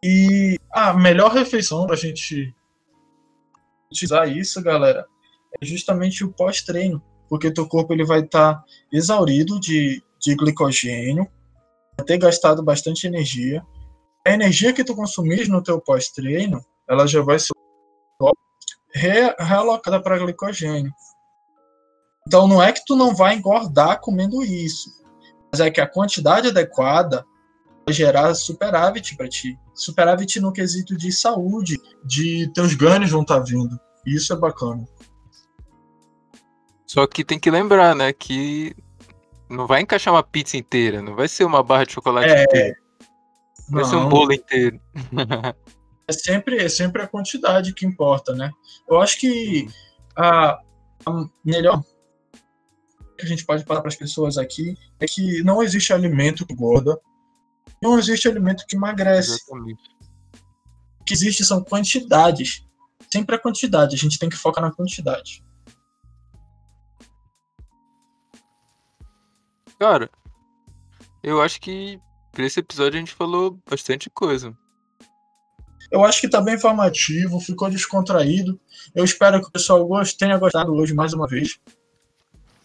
E 0.02 0.58
a 0.72 0.92
melhor 0.92 1.32
refeição 1.32 1.86
pra 1.86 1.96
gente 1.96 2.54
utilizar 3.90 4.28
isso, 4.28 4.62
galera, 4.62 5.06
é 5.60 5.64
justamente 5.64 6.24
o 6.24 6.32
pós-treino, 6.32 7.02
porque 7.28 7.50
teu 7.50 7.66
corpo 7.66 7.92
ele 7.92 8.04
vai 8.04 8.20
estar 8.20 8.54
tá 8.54 8.64
exaurido 8.92 9.58
de, 9.58 10.02
de 10.20 10.34
glicogênio, 10.34 11.26
vai 11.96 12.06
ter 12.06 12.18
gastado 12.18 12.62
bastante 12.62 13.06
energia, 13.06 13.64
a 14.26 14.30
energia 14.30 14.72
que 14.72 14.84
tu 14.84 14.94
consumir 14.94 15.48
no 15.48 15.62
teu 15.62 15.80
pós-treino, 15.80 16.64
ela 16.88 17.06
já 17.06 17.20
vai 17.20 17.38
ser 17.38 17.52
realocada 19.38 20.00
para 20.00 20.18
glicogênio. 20.18 20.92
Então 22.26 22.48
não 22.48 22.62
é 22.62 22.72
que 22.72 22.84
tu 22.86 22.96
não 22.96 23.14
vai 23.14 23.34
engordar 23.34 24.00
comendo 24.00 24.42
isso, 24.42 24.88
mas 25.52 25.60
é 25.60 25.70
que 25.70 25.80
a 25.80 25.86
quantidade 25.86 26.48
adequada 26.48 27.24
vai 27.84 27.94
gerar 27.94 28.34
superávit 28.34 29.16
para 29.16 29.28
ti. 29.28 29.58
Superávit 29.74 30.40
no 30.40 30.52
quesito 30.52 30.96
de 30.96 31.12
saúde, 31.12 31.78
de 32.04 32.50
teus 32.54 32.74
ganhos 32.74 33.10
vão 33.10 33.22
estar 33.22 33.40
tá 33.40 33.44
vindo. 33.44 33.78
Isso 34.06 34.32
é 34.32 34.36
bacana. 34.36 34.86
Só 36.94 37.08
que 37.08 37.24
tem 37.24 37.40
que 37.40 37.50
lembrar, 37.50 37.92
né, 37.92 38.12
que 38.12 38.72
não 39.50 39.66
vai 39.66 39.80
encaixar 39.80 40.14
uma 40.14 40.22
pizza 40.22 40.56
inteira, 40.56 41.02
não 41.02 41.16
vai 41.16 41.26
ser 41.26 41.42
uma 41.42 41.60
barra 41.60 41.82
de 41.82 41.92
chocolate 41.92 42.30
é, 42.30 42.44
inteira. 42.44 42.76
Vai 43.68 43.82
não. 43.82 43.90
ser 43.90 43.96
um 43.96 44.08
bolo 44.08 44.32
inteiro. 44.32 44.80
é 46.06 46.12
sempre, 46.12 46.58
é 46.58 46.68
sempre 46.68 47.02
a 47.02 47.08
quantidade 47.08 47.74
que 47.74 47.84
importa, 47.84 48.32
né? 48.32 48.48
Eu 48.88 49.00
acho 49.00 49.18
que 49.18 49.66
a, 50.16 50.52
a 51.04 51.26
melhor 51.44 51.82
que 53.18 53.26
a 53.26 53.28
gente 53.28 53.44
pode 53.44 53.64
falar 53.64 53.80
para 53.80 53.88
as 53.88 53.96
pessoas 53.96 54.38
aqui 54.38 54.76
é 55.00 55.06
que 55.06 55.42
não 55.42 55.64
existe 55.64 55.92
alimento 55.92 56.46
que 56.46 56.52
engorda, 56.52 56.96
não 57.82 57.98
existe 57.98 58.28
alimento 58.28 58.64
que 58.68 58.76
emagrece. 58.76 59.32
Exatamente. 59.32 59.82
O 61.00 61.04
que 61.04 61.12
existe 61.12 61.44
são 61.44 61.60
quantidades. 61.60 62.64
Sempre 63.12 63.34
a 63.34 63.38
quantidade, 63.40 63.96
a 63.96 63.98
gente 63.98 64.16
tem 64.16 64.28
que 64.28 64.36
focar 64.36 64.62
na 64.62 64.70
quantidade. 64.70 65.42
Cara, 69.84 70.08
eu 71.22 71.42
acho 71.42 71.60
que 71.60 72.00
para 72.32 72.46
esse 72.46 72.58
episódio 72.58 72.96
a 72.96 73.00
gente 73.00 73.12
falou 73.12 73.60
bastante 73.68 74.08
coisa. 74.08 74.56
Eu 75.90 76.02
acho 76.02 76.22
que 76.22 76.28
tá 76.28 76.40
bem 76.40 76.54
informativo, 76.54 77.38
ficou 77.38 77.68
descontraído. 77.68 78.58
Eu 78.94 79.04
espero 79.04 79.42
que 79.42 79.48
o 79.48 79.50
pessoal 79.50 79.86
tenha 80.18 80.38
gostado 80.38 80.72
hoje 80.72 80.94
mais 80.94 81.12
uma 81.12 81.28
vez. 81.28 81.60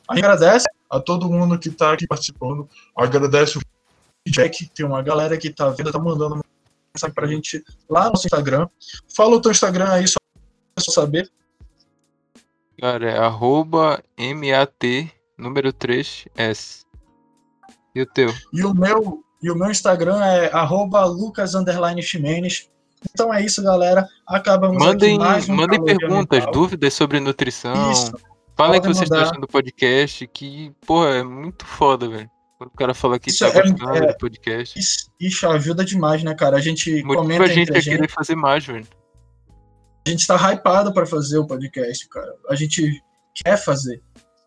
Agradece 0.08 0.66
a 0.90 0.98
todo 1.02 1.30
mundo 1.30 1.60
que 1.60 1.70
tá 1.70 1.92
aqui 1.92 2.08
participando. 2.08 2.70
Agradece 2.96 3.58
o 3.58 3.62
Jack, 4.26 4.70
tem 4.70 4.86
uma 4.86 5.02
galera 5.02 5.38
que 5.38 5.50
tá 5.50 5.68
vendo, 5.72 5.92
tá 5.92 6.00
mandando 6.00 6.40
mensagem 6.96 7.14
pra 7.14 7.28
gente 7.28 7.62
lá 7.90 8.06
no 8.06 8.12
nosso 8.12 8.28
Instagram. 8.28 8.70
Fala 9.14 9.36
o 9.36 9.42
teu 9.42 9.52
Instagram 9.52 9.90
aí, 9.90 10.08
só 10.08 10.20
pra 10.74 10.86
saber. 10.86 11.30
Cara, 12.80 13.12
é 13.12 13.18
arroba 13.18 14.02
MAT 14.18 15.14
número 15.38 15.74
3S. 15.74 16.88
E 17.96 18.02
o 18.02 18.06
teu? 18.06 18.34
E 18.54 18.64
o 18.64 18.74
meu, 18.74 19.24
e 19.42 19.50
o 19.50 19.56
meu 19.56 19.72
Instagram 19.72 20.24
é 20.24 20.52
lucas_ximenes. 21.06 22.70
Então 23.12 23.34
é 23.34 23.44
isso, 23.44 23.64
galera. 23.64 24.08
Acabamos 24.28 24.84
mandem, 24.84 25.16
aqui 25.16 25.24
mais 25.24 25.50
um 25.50 25.56
Mandem 25.56 25.84
perguntas, 25.84 26.40
mental. 26.40 26.52
dúvidas 26.52 26.94
sobre 26.94 27.20
nutrição. 27.20 27.92
Isso. 27.92 28.12
Falem 28.58 28.82
que 28.82 28.88
vocês 28.88 29.04
estão 29.04 29.22
achando 29.22 29.42
do 29.42 29.48
podcast, 29.48 30.28
que, 30.28 30.74
porra, 30.86 31.12
é 31.12 31.24
muito 31.24 31.66
foda, 31.66 32.10
velho. 32.10 32.30
Quando 32.58 32.72
o 32.72 32.76
cara 32.76 32.94
fala 32.94 33.18
que 33.18 33.30
isso 33.30 33.40
tá 33.40 33.58
é, 33.58 33.62
gostando 33.62 34.04
é, 34.04 34.08
do 34.08 34.18
podcast. 34.18 34.78
Isso, 34.78 35.10
isso, 35.18 35.48
ajuda 35.48 35.86
demais, 35.86 36.24
né, 36.24 36.36
cara? 36.36 36.58
A 36.58 36.62
gente 36.62 36.92
Motiva 37.04 37.22
comenta 37.22 37.44
a 37.46 37.48
gente 37.48 37.72
a 37.72 37.82
querer 37.82 38.10
fazer 38.10 38.36
mais, 38.36 38.66
velho. 38.66 38.86
A 40.06 40.10
gente 40.10 40.28
tá 40.28 40.36
hypado 40.36 40.94
pra 40.94 41.06
fazer 41.06 41.38
o 41.38 41.48
podcast, 41.48 42.10
cara. 42.10 42.36
A 42.50 42.56
gente 42.56 43.02
quer 43.34 43.56
fazer 43.56 44.04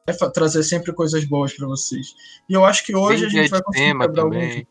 quer 0.07 0.17
trazer 0.33 0.63
sempre 0.63 0.93
coisas 0.93 1.25
boas 1.25 1.53
para 1.53 1.67
vocês. 1.67 2.15
E 2.49 2.53
eu 2.53 2.65
acho 2.65 2.85
que 2.85 2.95
hoje 2.95 3.29
Tem 3.29 3.41
a 3.41 3.43
gente 3.43 3.51
vai 3.51 3.63
conseguir 3.63 3.99
quebrar 3.99 4.23
algum... 4.23 4.63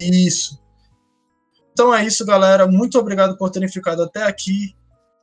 Isso. 0.00 0.62
Então 1.72 1.94
é 1.94 2.04
isso, 2.04 2.24
galera. 2.24 2.66
Muito 2.66 2.98
obrigado 2.98 3.36
por 3.36 3.50
terem 3.50 3.68
ficado 3.68 4.02
até 4.02 4.22
aqui. 4.24 4.74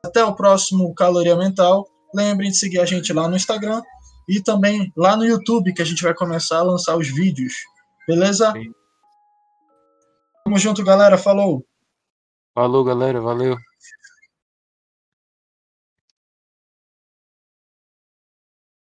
Até 0.06 0.24
o 0.24 0.36
próximo 0.36 0.94
Caloria 0.94 1.36
Mental. 1.36 1.88
Lembrem 2.14 2.52
de 2.52 2.58
seguir 2.58 2.80
a 2.80 2.86
gente 2.86 3.12
lá 3.12 3.28
no 3.28 3.36
Instagram 3.36 3.82
e 4.28 4.42
também 4.42 4.92
lá 4.96 5.18
no 5.18 5.26
YouTube, 5.26 5.74
que 5.74 5.82
a 5.82 5.86
gente 5.86 6.02
vai 6.02 6.14
começar 6.14 6.60
a 6.60 6.64
lançar 6.64 6.96
os 6.96 7.08
vídeos. 7.08 7.54
Beleza? 8.08 8.52
Sim. 8.54 8.72
Tamo 10.44 10.58
junto, 10.58 10.84
galera. 10.84 11.18
Falou. 11.18 11.66
Falou, 12.54 12.84
galera. 12.84 13.20
Valeu. 13.20 13.58